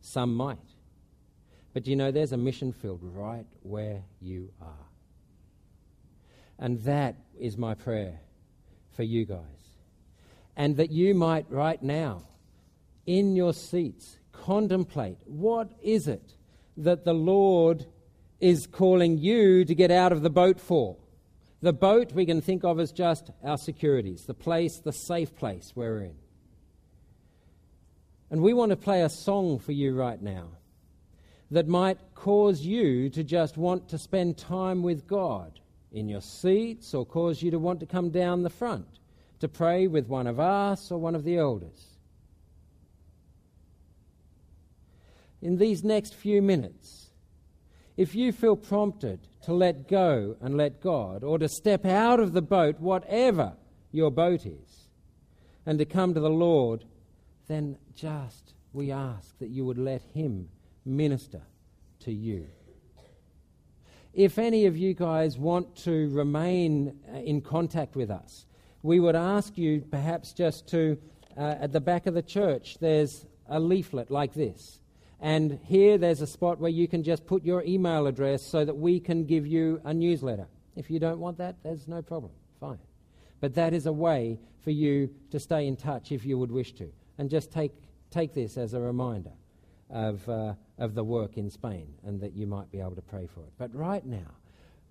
Some 0.00 0.34
might. 0.34 0.58
But 1.72 1.86
you 1.86 1.94
know, 1.94 2.10
there's 2.10 2.32
a 2.32 2.36
mission 2.36 2.72
field 2.72 3.00
right 3.02 3.46
where 3.62 4.02
you 4.20 4.50
are. 4.60 4.86
And 6.58 6.82
that 6.82 7.16
is 7.38 7.56
my 7.56 7.74
prayer 7.74 8.20
for 8.96 9.02
you 9.02 9.24
guys. 9.24 9.38
And 10.56 10.76
that 10.76 10.90
you 10.90 11.14
might, 11.14 11.46
right 11.50 11.82
now, 11.82 12.22
in 13.06 13.36
your 13.36 13.54
seats, 13.54 14.18
contemplate 14.32 15.18
what 15.24 15.70
is 15.82 16.08
it 16.08 16.34
that 16.76 17.04
the 17.04 17.14
Lord 17.14 17.86
is 18.40 18.66
calling 18.66 19.18
you 19.18 19.64
to 19.64 19.74
get 19.74 19.90
out 19.90 20.12
of 20.12 20.22
the 20.22 20.30
boat 20.30 20.60
for? 20.60 20.96
The 21.62 21.72
boat 21.72 22.12
we 22.12 22.24
can 22.24 22.40
think 22.40 22.64
of 22.64 22.80
as 22.80 22.90
just 22.90 23.30
our 23.44 23.58
securities, 23.58 24.24
the 24.24 24.34
place, 24.34 24.78
the 24.78 24.92
safe 24.92 25.36
place 25.36 25.72
we're 25.74 25.98
in. 25.98 26.14
And 28.30 28.42
we 28.42 28.54
want 28.54 28.70
to 28.70 28.76
play 28.76 29.02
a 29.02 29.10
song 29.10 29.58
for 29.58 29.72
you 29.72 29.94
right 29.94 30.20
now 30.20 30.48
that 31.50 31.66
might 31.66 31.98
cause 32.14 32.60
you 32.60 33.10
to 33.10 33.24
just 33.24 33.56
want 33.56 33.88
to 33.88 33.98
spend 33.98 34.38
time 34.38 34.82
with 34.82 35.06
God 35.06 35.60
in 35.92 36.08
your 36.08 36.20
seats 36.20 36.94
or 36.94 37.04
cause 37.04 37.42
you 37.42 37.50
to 37.50 37.58
want 37.58 37.80
to 37.80 37.86
come 37.86 38.10
down 38.10 38.42
the 38.42 38.50
front 38.50 38.86
to 39.40 39.48
pray 39.48 39.86
with 39.86 40.06
one 40.06 40.26
of 40.26 40.38
us 40.38 40.90
or 40.90 40.98
one 40.98 41.14
of 41.14 41.24
the 41.24 41.36
elders. 41.36 41.86
In 45.42 45.56
these 45.56 45.82
next 45.82 46.14
few 46.14 46.40
minutes, 46.40 47.09
if 48.00 48.14
you 48.14 48.32
feel 48.32 48.56
prompted 48.56 49.20
to 49.42 49.52
let 49.52 49.86
go 49.86 50.34
and 50.40 50.56
let 50.56 50.80
God, 50.80 51.22
or 51.22 51.38
to 51.38 51.46
step 51.50 51.84
out 51.84 52.18
of 52.18 52.32
the 52.32 52.40
boat, 52.40 52.80
whatever 52.80 53.52
your 53.92 54.10
boat 54.10 54.46
is, 54.46 54.88
and 55.66 55.78
to 55.78 55.84
come 55.84 56.14
to 56.14 56.20
the 56.20 56.30
Lord, 56.30 56.82
then 57.46 57.76
just 57.94 58.54
we 58.72 58.90
ask 58.90 59.38
that 59.38 59.50
you 59.50 59.66
would 59.66 59.76
let 59.76 60.00
Him 60.14 60.48
minister 60.86 61.42
to 61.98 62.10
you. 62.10 62.46
If 64.14 64.38
any 64.38 64.64
of 64.64 64.78
you 64.78 64.94
guys 64.94 65.36
want 65.36 65.76
to 65.84 66.08
remain 66.08 66.98
uh, 67.12 67.18
in 67.18 67.42
contact 67.42 67.96
with 67.96 68.10
us, 68.10 68.46
we 68.82 68.98
would 68.98 69.14
ask 69.14 69.58
you 69.58 69.82
perhaps 69.90 70.32
just 70.32 70.66
to, 70.68 70.96
uh, 71.36 71.56
at 71.60 71.72
the 71.72 71.82
back 71.82 72.06
of 72.06 72.14
the 72.14 72.22
church, 72.22 72.78
there's 72.80 73.26
a 73.46 73.60
leaflet 73.60 74.10
like 74.10 74.32
this. 74.32 74.79
And 75.20 75.60
here 75.64 75.98
there's 75.98 76.22
a 76.22 76.26
spot 76.26 76.58
where 76.58 76.70
you 76.70 76.88
can 76.88 77.02
just 77.02 77.26
put 77.26 77.44
your 77.44 77.62
email 77.64 78.06
address 78.06 78.42
so 78.42 78.64
that 78.64 78.74
we 78.74 78.98
can 79.00 79.26
give 79.26 79.46
you 79.46 79.80
a 79.84 79.92
newsletter. 79.92 80.48
If 80.76 80.90
you 80.90 80.98
don't 80.98 81.18
want 81.18 81.36
that, 81.38 81.56
there's 81.62 81.86
no 81.86 82.00
problem. 82.00 82.32
Fine. 82.58 82.78
But 83.40 83.54
that 83.54 83.74
is 83.74 83.86
a 83.86 83.92
way 83.92 84.38
for 84.62 84.70
you 84.70 85.10
to 85.30 85.38
stay 85.38 85.66
in 85.66 85.76
touch 85.76 86.10
if 86.10 86.24
you 86.24 86.38
would 86.38 86.50
wish 86.50 86.72
to. 86.74 86.90
And 87.18 87.28
just 87.28 87.52
take, 87.52 87.72
take 88.10 88.32
this 88.32 88.56
as 88.56 88.72
a 88.72 88.80
reminder 88.80 89.32
of, 89.90 90.26
uh, 90.26 90.54
of 90.78 90.94
the 90.94 91.04
work 91.04 91.36
in 91.36 91.50
Spain 91.50 91.92
and 92.04 92.20
that 92.20 92.34
you 92.34 92.46
might 92.46 92.70
be 92.70 92.80
able 92.80 92.94
to 92.94 93.02
pray 93.02 93.26
for 93.26 93.40
it. 93.40 93.52
But 93.58 93.74
right 93.74 94.04
now, 94.06 94.36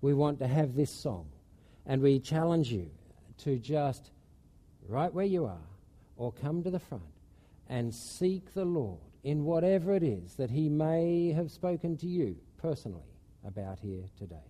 we 0.00 0.14
want 0.14 0.38
to 0.38 0.46
have 0.46 0.76
this 0.76 0.90
song 0.92 1.26
and 1.86 2.00
we 2.00 2.20
challenge 2.20 2.70
you 2.70 2.88
to 3.38 3.58
just, 3.58 4.10
right 4.88 5.12
where 5.12 5.24
you 5.24 5.46
are, 5.46 5.66
or 6.16 6.30
come 6.32 6.62
to 6.62 6.70
the 6.70 6.78
front 6.78 7.02
and 7.68 7.92
seek 7.92 8.54
the 8.54 8.64
Lord 8.64 9.00
in 9.22 9.44
whatever 9.44 9.94
it 9.94 10.02
is 10.02 10.34
that 10.34 10.50
He 10.50 10.68
may 10.68 11.32
have 11.32 11.50
spoken 11.50 11.96
to 11.98 12.06
you 12.06 12.36
personally 12.56 13.16
about 13.44 13.78
here 13.78 14.04
today. 14.16 14.49